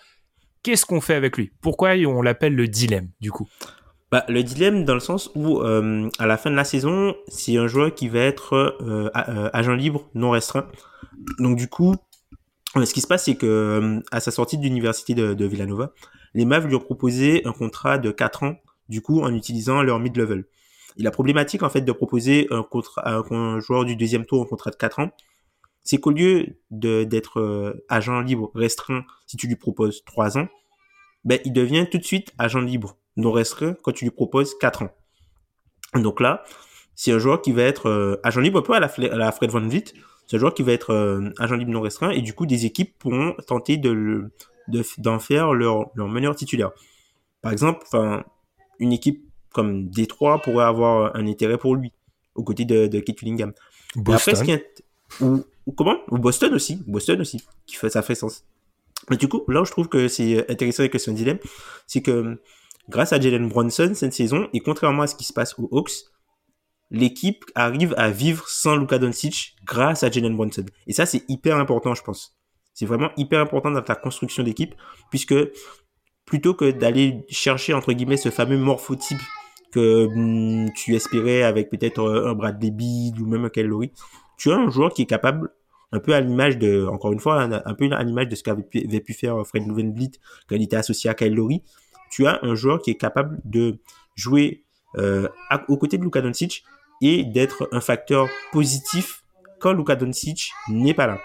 [0.70, 3.50] Qu'est-ce qu'on fait avec lui Pourquoi on l'appelle le dilemme, du coup?
[4.12, 7.58] Bah, le dilemme dans le sens où euh, à la fin de la saison, c'est
[7.58, 10.68] un joueur qui va être euh, euh, agent libre non restreint.
[11.40, 11.96] Donc du coup,
[12.76, 15.92] ce qui se passe, c'est que à sa sortie de l'université de, Villanova,
[16.36, 18.56] les Mavs lui ont proposé un contrat de 4 ans,
[18.90, 20.46] du coup en utilisant leur mid-level.
[20.98, 24.46] Et la problématique en fait de proposer un, contrat, un joueur du deuxième tour un
[24.46, 25.10] contrat de 4 ans,
[25.90, 30.48] c'est qu'au lieu d'être agent libre restreint si tu lui proposes 3 ans,
[31.26, 34.84] ben, il devient tout de suite agent libre non restreint quand tu lui proposes 4
[34.84, 34.92] ans.
[35.96, 36.44] Donc là,
[36.94, 39.32] c'est un joueur qui va être euh, agent libre un peu à la, à la
[39.32, 39.86] Fred Van Vliet.
[40.28, 42.68] C'est un joueur qui va être euh, agent libre non restreint et du coup des
[42.68, 44.32] équipes pourront tenter de
[45.00, 46.70] d'en faire leur leur meneur titulaire.
[47.42, 47.88] Par exemple,
[48.78, 51.92] une équipe comme Détroit pourrait avoir un intérêt pour lui
[52.36, 53.54] aux côtés de, de Kate Willingham.
[53.96, 54.60] Boston.
[55.20, 55.98] ou, comment?
[56.10, 58.44] Ou Boston aussi, Boston aussi, qui fait ça fait sens.
[59.10, 61.40] Mais du coup, là où je trouve que c'est intéressant avec son dilemme,
[61.88, 62.42] c'est que
[62.90, 65.92] grâce à Jalen Bronson cette saison, et contrairement à ce qui se passe aux Hawks,
[66.92, 70.66] l'équipe arrive à vivre sans Luka Doncic grâce à Jalen Bronson.
[70.88, 72.36] Et ça, c'est hyper important, je pense.
[72.74, 74.74] C'est vraiment hyper important dans ta construction d'équipe,
[75.10, 75.36] puisque
[76.26, 79.20] plutôt que d'aller chercher, entre guillemets, ce fameux morphotype
[79.72, 83.70] que hmm, tu espérais avec peut-être un Bradley Beal ou même un Kyle
[84.38, 85.52] tu as un joueur qui est capable
[85.92, 88.64] un peu à l'image de, encore une fois, un, peu à l'image de ce qu'avait
[88.64, 90.12] pu, faire Fred VanVleet
[90.48, 91.64] quand il était associé à Kyle Lowry,
[92.12, 93.80] tu as un joueur qui est capable de
[94.16, 94.64] jouer
[94.98, 95.28] euh,
[95.68, 96.64] aux côtés de Luka Doncic
[97.02, 99.24] et d'être un facteur positif
[99.60, 101.20] quand Luka Doncic n'est pas là.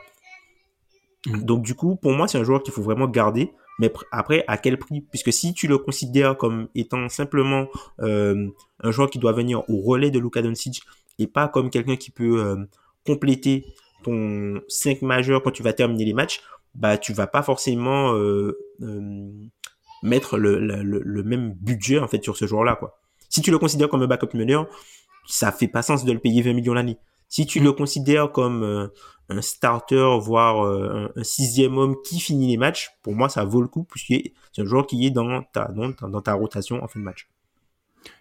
[1.26, 1.42] Mm.
[1.42, 3.52] Donc du coup, pour moi, c'est un joueur qu'il faut vraiment garder.
[3.80, 5.00] Mais après, à quel prix?
[5.00, 7.66] Puisque si tu le considères comme étant simplement
[8.00, 8.48] euh,
[8.80, 10.82] un joueur qui doit venir au relais de Luka Doncic
[11.18, 12.56] et pas comme quelqu'un qui peut euh,
[13.04, 13.66] compléter
[14.04, 16.40] ton 5 majeur quand tu vas terminer les matchs,
[16.74, 19.30] bah tu vas pas forcément euh, euh
[20.02, 23.00] mettre le, le, le, même budget en fait sur ce joueur-là quoi.
[23.30, 24.66] Si tu le considères comme un backup meneur,
[25.26, 26.98] ça fait pas sens de le payer 20 millions l'année.
[27.30, 27.74] Si tu le mm.
[27.74, 28.88] considères comme euh,
[29.30, 33.68] un starter, voire un, sixième homme qui finit les matchs, pour moi ça vaut le
[33.68, 37.00] coup puisque c'est un joueur qui est dans ta, dans, dans ta rotation en fin
[37.00, 37.26] de match.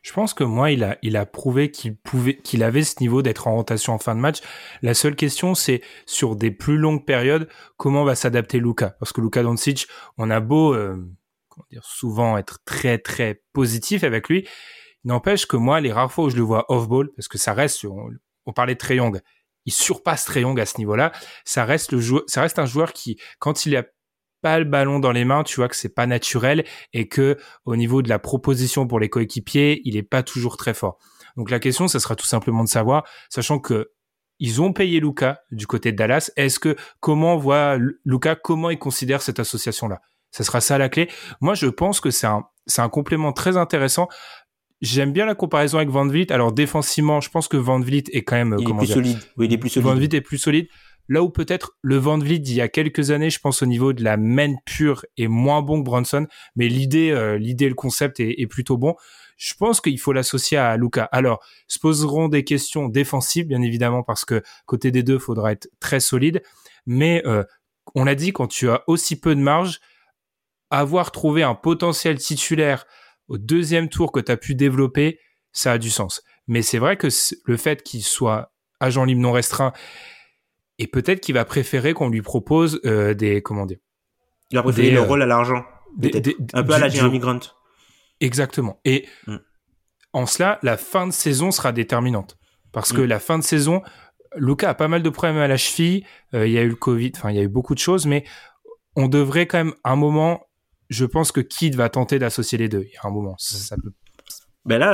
[0.01, 3.21] Je pense que moi, il a, il a prouvé qu'il pouvait, qu'il avait ce niveau
[3.21, 4.39] d'être en rotation en fin de match.
[4.81, 9.21] La seule question, c'est sur des plus longues périodes, comment va s'adapter Luca Parce que
[9.21, 10.97] Luca Doncic, on a beau euh,
[11.53, 14.47] comment dire, souvent être très très positif avec lui.
[15.03, 17.85] N'empêche que moi, les rares fois où je le vois off-ball, parce que ça reste,
[18.45, 19.21] on, parlait de Trey Young,
[19.65, 21.11] il surpasse Trey Young à ce niveau-là.
[21.45, 23.83] Ça reste le joueur, ça reste un joueur qui, quand il a
[24.43, 26.63] pas le ballon dans les mains, tu vois que c'est pas naturel
[26.93, 30.75] et que au niveau de la proposition pour les coéquipiers, il est pas toujours très
[30.75, 30.99] fort.
[31.35, 33.89] Donc la question, ça sera tout simplement de savoir, sachant que
[34.39, 36.29] ils ont payé Luca du côté de Dallas.
[36.35, 39.99] Est-ce que comment voit Luca comment il considère cette association là
[40.33, 41.09] ça sera ça la clé.
[41.41, 44.09] Moi, je pense que c'est un, c'est un complément très intéressant.
[44.81, 46.31] J'aime bien la comparaison avec Van Vliet.
[46.31, 49.19] Alors défensivement, je pense que Van Vliet est quand même il est plus solide.
[49.37, 49.87] Oui, il est plus solide.
[49.87, 50.67] Van Vliet est plus solide.
[51.09, 53.93] Là où peut-être le Van Vliet d'il y a quelques années, je pense au niveau
[53.93, 58.19] de la main pure est moins bon que Bronson, mais l'idée, euh, l'idée, le concept
[58.19, 58.95] est, est, plutôt bon.
[59.35, 61.03] Je pense qu'il faut l'associer à Luca.
[61.11, 65.67] Alors, se poseront des questions défensives, bien évidemment, parce que côté des deux, faudra être
[65.79, 66.41] très solide.
[66.85, 67.43] Mais euh,
[67.95, 69.79] on l'a dit, quand tu as aussi peu de marge,
[70.69, 72.85] avoir trouvé un potentiel titulaire
[73.27, 75.19] au deuxième tour que tu as pu développer,
[75.51, 76.23] ça a du sens.
[76.47, 77.07] Mais c'est vrai que
[77.45, 79.71] le fait qu'il soit agent libre non restreint,
[80.79, 83.77] et peut-être qu'il va préférer qu'on lui propose euh, des comment dire.
[84.51, 85.65] Il va préférer le euh, rôle à l'argent,
[86.53, 87.39] un peu à la Jeremy Grant.
[88.19, 88.79] Exactement.
[88.85, 89.37] Et mm.
[90.13, 92.37] en cela, la fin de saison sera déterminante
[92.71, 93.05] parce que mm.
[93.05, 93.81] la fin de saison,
[94.35, 96.05] Luca a pas mal de problèmes à la cheville.
[96.33, 98.05] Euh, il y a eu le Covid, enfin il y a eu beaucoup de choses,
[98.05, 98.25] mais
[98.95, 100.47] on devrait quand même un moment
[100.89, 102.85] je pense que Kid va tenter d'associer les deux.
[102.87, 103.91] Il y a un moment, ça, peut.
[104.65, 104.93] Ben là,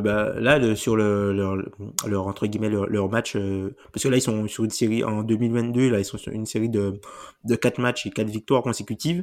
[0.00, 4.48] bah, là, sur le, leur, entre guillemets leur, match, euh, parce que là ils sont
[4.48, 7.00] sur une série en 2022, là ils sont sur une série de
[7.44, 9.22] de quatre matchs et quatre victoires consécutives.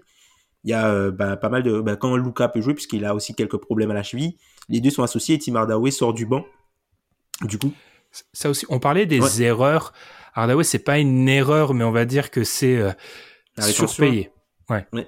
[0.64, 3.16] Il y a euh, bah, pas mal de bah, quand Luca peut jouer puisqu'il a
[3.16, 4.38] aussi quelques problèmes à la cheville.
[4.70, 5.40] Les deux sont associés.
[5.40, 6.46] Tim Hardaway sort du banc.
[7.42, 7.74] Du coup,
[8.34, 9.94] ça aussi, on parlait des erreurs.
[10.34, 12.92] Hardaway, c'est pas une erreur, mais on va dire que c'est euh,
[13.60, 14.30] surpayé.
[14.70, 14.86] Ouais.
[14.94, 15.08] ouais.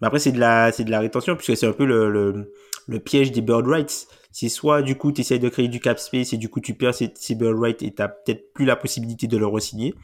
[0.00, 2.52] Mais après, c'est de la, c'est de la rétention, puisque c'est un peu le, le,
[2.86, 4.06] le, piège des bird rights.
[4.32, 6.74] C'est soit, du coup, tu essayes de créer du cap space et du coup, tu
[6.74, 6.94] perds
[7.40, 9.94] rights et tu peut-être plus la possibilité de le re-signer.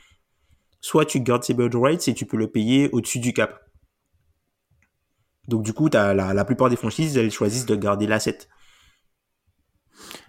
[0.81, 3.61] Soit tu gardes rights et tu peux le payer au-dessus du cap.
[5.49, 8.39] Donc, du coup, as la, plupart des franchises, elles choisissent de garder l'asset.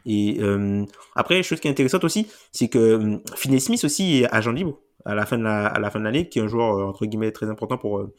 [0.05, 0.85] Et euh,
[1.15, 5.15] après, chose qui est intéressante aussi, c'est que euh, Smith aussi est agent libre à
[5.15, 7.05] la fin de la, à la fin de l'année, qui est un joueur euh, entre
[7.05, 8.13] guillemets très important pour euh,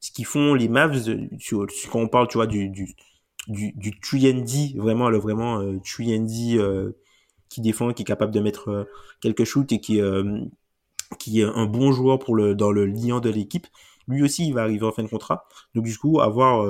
[0.00, 1.04] ce qu'ils font les Mavs.
[1.90, 2.94] Quand on parle, tu vois, du
[3.48, 6.92] du, du 3D, vraiment le vraiment euh, 3D euh,
[7.48, 8.84] qui défend, qui est capable de mettre euh,
[9.20, 10.00] quelques shoots et qui
[11.18, 13.66] qui est un bon joueur pour le dans le lien de l'équipe.
[14.08, 15.46] Lui aussi, il va arriver en fin de contrat.
[15.74, 16.64] Donc du coup, avoir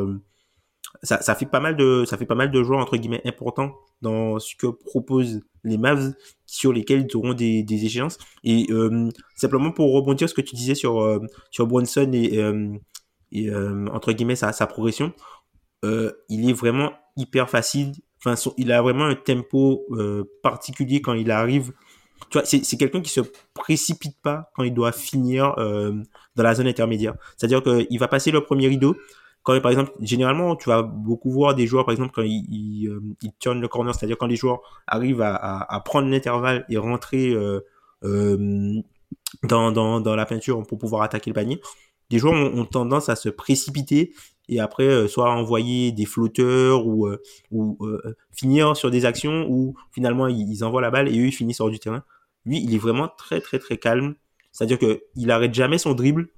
[1.02, 3.72] ça, ça fait pas mal de ça fait pas mal de joueurs entre guillemets importants
[4.02, 6.14] dans ce que proposent les Mavs
[6.46, 10.54] sur lesquels ils auront des, des échéances et euh, simplement pour rebondir ce que tu
[10.54, 11.20] disais sur euh,
[11.50, 12.68] sur Brunson et, euh,
[13.32, 15.12] et entre guillemets sa, sa progression
[15.82, 17.92] il est vraiment hyper facile.
[18.24, 19.86] Enfin il a vraiment un tempo
[20.42, 21.72] particulier quand il arrive.
[22.30, 23.20] Tu vois c'est quelqu'un qui se
[23.52, 27.14] précipite pas quand il doit finir dans la zone intermédiaire.
[27.36, 28.96] C'est à dire qu'il va passer le premier rideau.
[29.42, 32.88] Quand par exemple généralement tu vas beaucoup voir des joueurs par exemple quand ils ils,
[32.88, 33.92] euh, ils turnent le corner.
[33.94, 37.60] C'est-à-dire quand les joueurs arrivent à, à, à prendre l'intervalle et rentrer euh,
[38.04, 38.80] euh,
[39.42, 41.60] dans, dans, dans la peinture pour pouvoir attaquer le panier
[42.10, 44.12] des joueurs ont tendance à se précipiter
[44.48, 47.20] et après euh, soit envoyer des flotteurs ou euh,
[47.50, 51.32] ou euh, finir sur des actions où finalement ils, envoient la balle et eux ils
[51.32, 52.04] finissent hors du terrain.
[52.44, 54.14] Lui il est vraiment très très très calme.
[54.50, 56.28] C'est-à-dire que il arrête jamais son dribble.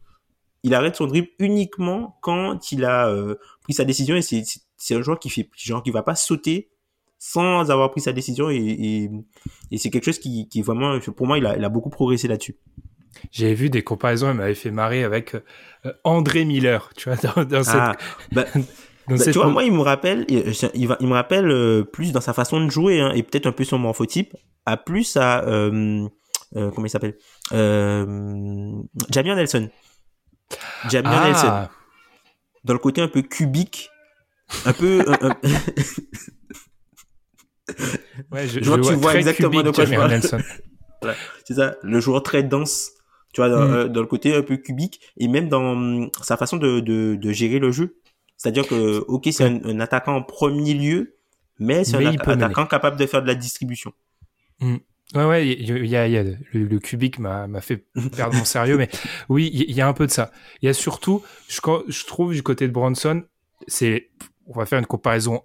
[0.63, 4.43] Il arrête son dribble uniquement quand il a euh, pris sa décision et c'est
[4.77, 6.71] c'est un joueur qui fait genre qui va pas sauter
[7.19, 9.11] sans avoir pris sa décision et, et,
[9.71, 11.91] et c'est quelque chose qui, qui est vraiment pour moi il a, il a beaucoup
[11.91, 12.57] progressé là-dessus.
[13.31, 17.45] J'avais vu des comparaisons, il m'avait fait marrer avec euh, André Miller, tu vois, dans,
[17.45, 17.75] dans cette...
[17.75, 17.97] Ah,
[18.33, 18.45] bah,
[19.09, 22.21] bah, tu vois, moi, il me rappelle, il, va, il me rappelle euh, plus dans
[22.21, 24.35] sa façon de jouer hein, et peut-être un peu son morphotype,
[24.67, 26.07] à plus à euh,
[26.57, 27.17] euh, comment il s'appelle,
[27.51, 29.69] Jamian Nelson.
[30.89, 31.29] Jamian ah.
[31.29, 31.69] Nelson.
[32.65, 33.91] Dans le côté un peu cubique,
[34.65, 35.05] un peu.
[35.07, 35.37] un, un...
[38.33, 40.21] ouais, je, je vois, je tu vois exactement de quoi je parle.
[41.03, 41.17] Voilà.
[41.45, 42.93] C'est ça, le joueur très dense,
[43.35, 43.75] tu vois, dans, mm.
[43.75, 47.17] euh, dans, le côté un peu cubique et même dans hum, sa façon de, de,
[47.17, 47.97] de gérer le jeu.
[48.37, 51.17] C'est-à-dire que, ok, c'est un, un, attaquant en premier lieu,
[51.59, 52.69] mais c'est un atta attaquant mener.
[52.69, 53.93] capable de faire de la distribution.
[54.61, 54.77] Mm.
[55.15, 57.85] Ouais, ouais, il y a, il y a le, le cubique m'a fait
[58.17, 58.89] perdre mon sérieux, mais
[59.29, 60.33] oui, il y a un peu de ça.
[60.63, 63.23] Il y a surtout, je, je trouve du côté de Bronson,
[63.69, 64.11] c'est,
[64.47, 65.43] on va faire une comparaison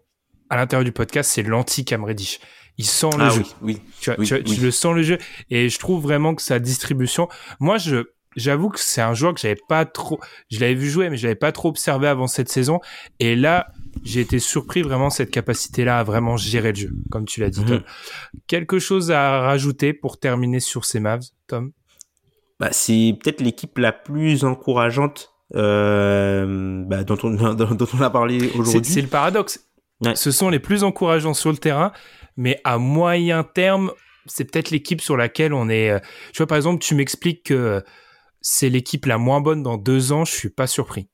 [0.49, 2.39] à l'intérieur du podcast, c'est l'anti-Cam Reddish.
[2.79, 3.43] Il sent le ah, jeu.
[3.61, 4.43] Oui, oui, tu, vois, oui, tu, oui.
[4.43, 5.17] tu, le sens le jeu.
[5.49, 7.27] Et je trouve vraiment que sa distribution,
[7.59, 8.05] moi, je,
[8.37, 11.23] j'avoue que c'est un joueur que j'avais pas trop, je l'avais vu jouer, mais je
[11.23, 12.79] l'avais pas trop observé avant cette saison.
[13.19, 13.67] Et là,
[14.05, 17.65] j'ai été surpris vraiment cette capacité-là à vraiment gérer le jeu, comme tu l'as dit,
[17.65, 17.75] Tom.
[17.75, 18.41] Mm -hmm.
[18.47, 21.73] Quelque chose à rajouter pour terminer sur ces Mavs, Tom?
[22.61, 28.51] Bah, C'est peut-être l'équipe la plus encourageante euh, bah, dont, on, dont, on, a parlé
[28.55, 28.93] aujourd'hui.
[28.93, 29.65] C'est le paradoxe.
[30.01, 30.15] Ouais.
[30.15, 31.91] Ce sont les plus encourageants sur le terrain,
[32.39, 33.91] mais à moyen terme,
[34.25, 35.91] c'est peut-être l'équipe sur laquelle on est.
[35.91, 35.99] Euh,
[36.31, 37.83] tu vois, par exemple, tu m'expliques que
[38.39, 41.09] c'est l'équipe la moins bonne dans deux ans, je suis pas surpris.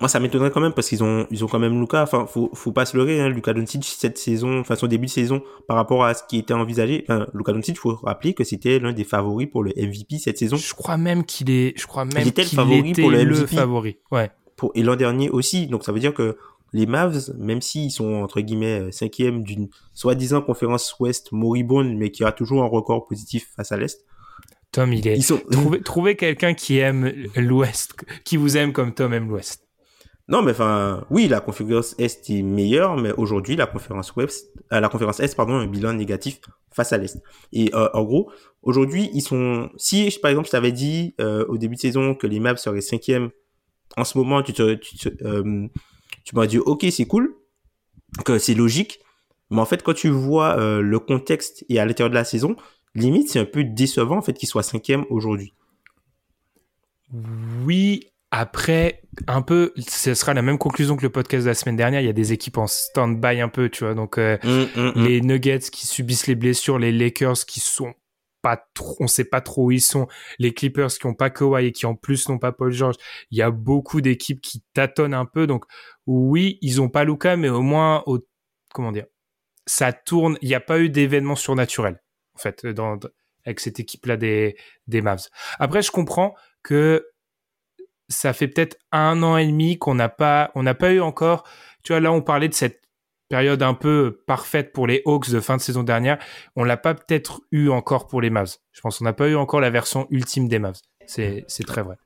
[0.00, 2.02] Moi, ça m'étonnerait quand même parce qu'ils ont, ils ont quand même Luca.
[2.02, 3.20] Enfin, faut, faut pas se leurrer.
[3.20, 3.28] Hein.
[3.28, 6.54] Luca Doncic cette saison, enfin son début de saison, par rapport à ce qui était
[6.54, 7.04] envisagé.
[7.08, 10.56] Enfin, Luca Doncic, faut rappeler que c'était l'un des favoris pour le MVP cette saison.
[10.56, 13.22] Je crois même qu'il est, je crois même qu'il était le favori était pour le,
[13.22, 13.98] le favori.
[14.10, 14.30] Ouais.
[14.56, 15.68] Pour et l'an dernier aussi.
[15.68, 16.36] Donc ça veut dire que
[16.72, 22.24] les Mavs, même s'ils sont entre guillemets cinquième d'une soi-disant conférence Ouest moribonde, mais qui
[22.24, 24.04] a toujours un record positif face à l'Est.
[24.72, 25.16] Tom, il est.
[25.16, 25.40] Ils sont...
[25.50, 27.94] Trouvez, trouvez quelqu'un qui aime l'Ouest,
[28.24, 29.66] qui vous aime comme Tom aime l'Ouest.
[30.28, 34.80] Non, mais enfin, oui, la conférence Est est meilleure, mais aujourd'hui, la conférence Ouest, euh,
[34.80, 36.40] la conférence Est, pardon, un bilan négatif
[36.70, 37.18] face à l'Est.
[37.52, 38.30] Et euh, en gros,
[38.62, 39.70] aujourd'hui, ils sont.
[39.78, 42.82] Si, par exemple, je t'avais dit euh, au début de saison que les Mavs seraient
[42.82, 43.30] cinquième,
[43.96, 45.66] en ce moment, tu te, tu, te, euh,
[46.24, 47.34] tu m'as dit, ok, c'est cool,
[48.24, 49.00] que c'est logique,
[49.50, 52.56] mais en fait, quand tu vois euh, le contexte et à l'intérieur de la saison,
[52.94, 55.54] limite, c'est un peu décevant en fait qu'ils soient cinquième aujourd'hui.
[57.64, 61.76] Oui, après, un peu, ce sera la même conclusion que le podcast de la semaine
[61.76, 62.02] dernière.
[62.02, 63.94] Il y a des équipes en stand-by un peu, tu vois.
[63.94, 67.94] Donc, euh, mm, mm, les Nuggets qui subissent les blessures, les Lakers qui sont
[68.56, 71.72] trop, on sait pas trop où ils sont, les Clippers qui ont pas Kawhi et
[71.72, 72.96] qui en plus n'ont pas Paul George.
[73.30, 75.46] Il y a beaucoup d'équipes qui tâtonnent un peu.
[75.46, 75.64] Donc,
[76.06, 78.20] oui, ils ont pas Luca, mais au moins, au,
[78.72, 79.06] comment dire,
[79.66, 80.38] ça tourne.
[80.42, 82.00] Il n'y a pas eu d'événement surnaturel,
[82.34, 82.98] en fait, dans,
[83.44, 84.56] avec cette équipe-là des,
[84.86, 85.28] des Mavs.
[85.58, 87.06] Après, je comprends que
[88.08, 91.44] ça fait peut-être un an et demi qu'on n'a pas, on n'a pas eu encore.
[91.84, 92.87] Tu vois, là, on parlait de cette
[93.28, 96.18] période un peu parfaite pour les Hawks de fin de saison dernière.
[96.56, 98.56] On l'a pas peut-être eu encore pour les Mavs.
[98.72, 100.80] Je pense qu'on n'a pas eu encore la version ultime des Mavs.
[101.06, 101.96] C'est, très vrai.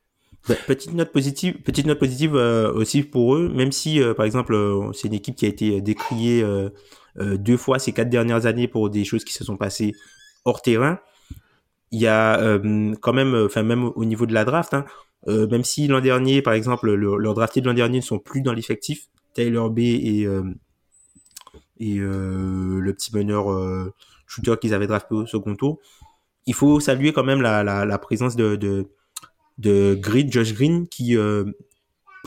[0.49, 4.27] Bah, petite note positive, petite note positive euh, aussi pour eux, même si euh, par
[4.27, 6.44] exemple euh, c'est une équipe qui a été décriée
[7.16, 9.93] deux fois ces quatre dernières années pour des choses qui se sont passées
[10.44, 10.99] hors terrain.
[11.90, 12.59] Il y a
[13.01, 14.86] quand même, enfin même au niveau de la draft, hein,
[15.27, 18.40] même si l'an dernier, par exemple, le, leurs draftés de l'an dernier ne sont plus
[18.40, 20.27] dans l'effectif, Taylor B et
[21.82, 23.46] et le petit meneur
[24.26, 25.80] shooter qu'ils avaient drafté au second tour,
[26.46, 28.88] il faut saluer quand même la, présence de,
[29.59, 31.44] Green, Josh Green, qui euh,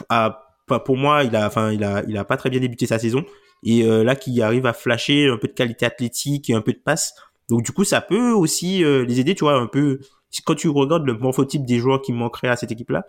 [0.10, 0.56] a,
[0.86, 3.26] pour moi, il a, enfin, il a, il a pas très bien débuté sa saison.
[3.64, 6.72] Et euh, là, qui arrive à flasher un peu de qualité athlétique et un peu
[6.72, 7.16] de passe.
[7.50, 10.00] Donc du coup, ça peut aussi euh, les aider, tu vois, un peu.
[10.46, 13.06] Quand tu regardes le morphotype des joueurs qui manqueraient à cette équipe-là,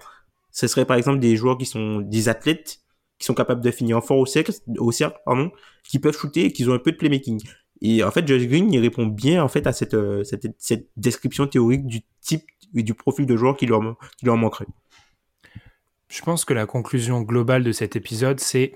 [0.52, 2.78] ce serait par exemple des joueurs qui sont des athlètes,
[3.18, 5.50] qui sont capables de finir fort au cercle, au cercle, pardon,
[5.84, 7.40] qui peuvent shooter et qui ont un peu de playmaking.
[7.82, 10.88] Et en fait, Josh Green, il répond bien en fait à cette, euh, cette, cette
[10.96, 12.44] description théorique du type
[12.74, 13.80] et du profil de joueur qui leur,
[14.18, 14.66] qui leur manquerait.
[16.08, 18.72] Je pense que la conclusion globale de cet épisode, c'est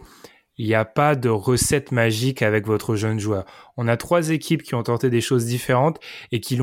[0.57, 3.47] il n'y a pas de recette magique avec votre jeune joueur.
[3.79, 5.99] On a trois équipes qui ont tenté des choses différentes
[6.33, 6.59] et qui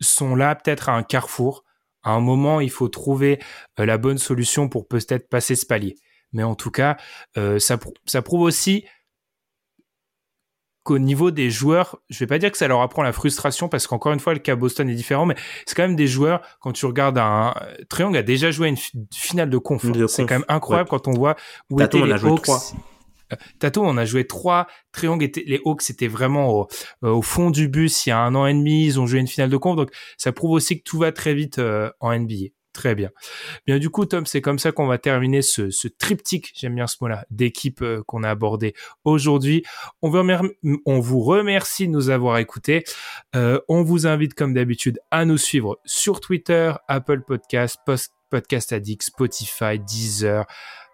[0.00, 1.64] sont là peut-être à un carrefour.
[2.02, 3.38] À un moment, il faut trouver
[3.78, 5.96] euh, la bonne solution pour peut-être passer ce palier.
[6.32, 6.96] Mais en tout cas,
[7.36, 8.84] euh, ça, ça prouve aussi
[10.82, 13.86] qu'au niveau des joueurs, je vais pas dire que ça leur apprend la frustration parce
[13.86, 15.36] qu'encore une fois, le cas Boston est différent, mais
[15.66, 17.54] c'est quand même des joueurs, quand tu regardes un,
[17.88, 19.84] Triangle a déjà joué une finale de conf.
[20.08, 21.36] C'est quand même incroyable quand on voit
[21.70, 22.48] où étaient les Hawks.
[23.32, 24.66] Euh, Tato, on a joué trois.
[24.92, 26.68] Triangle était, les Hawks c'était vraiment au,
[27.04, 28.86] euh, au, fond du bus il y a un an et demi.
[28.86, 29.76] Ils ont joué une finale de conf.
[29.76, 32.50] Donc, ça prouve aussi que tout va très vite euh, en NBA.
[32.80, 33.10] Très bien.
[33.66, 36.96] Bien du coup, Tom, c'est comme ça qu'on va terminer ce, triptyque, j'aime bien ce
[37.02, 38.72] mot-là, d'équipe euh, qu'on a abordé
[39.04, 39.64] aujourd'hui.
[40.00, 42.84] On, vous remercie de nous avoir écoutés.
[43.36, 47.76] Euh, on vous invite comme d'habitude à nous suivre sur Twitter, Apple Podcast,
[48.30, 50.46] Podcast Addict, Spotify, Deezer,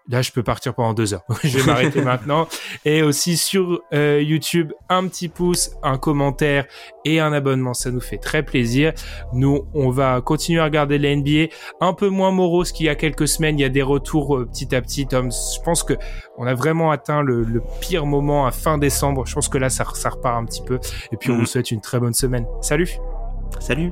[0.09, 1.23] Là, je peux partir pendant deux heures.
[1.43, 2.47] je vais m'arrêter maintenant.
[2.85, 6.65] Et aussi sur euh, YouTube, un petit pouce, un commentaire
[7.03, 7.73] et un abonnement.
[7.73, 8.93] Ça nous fait très plaisir.
[9.33, 11.53] Nous, on va continuer à regarder la NBA.
[11.81, 13.59] Un peu moins morose qu'il y a quelques semaines.
[13.59, 15.07] Il y a des retours euh, petit à petit.
[15.07, 15.93] Tom, je pense que
[16.37, 19.25] on a vraiment atteint le, pire moment à fin décembre.
[19.25, 20.79] Je pense que là, ça, ça repart un petit peu.
[21.11, 21.41] Et puis, on mhm.
[21.41, 22.45] vous souhaite une très bonne semaine.
[22.61, 22.89] Salut.
[23.59, 23.91] Salut.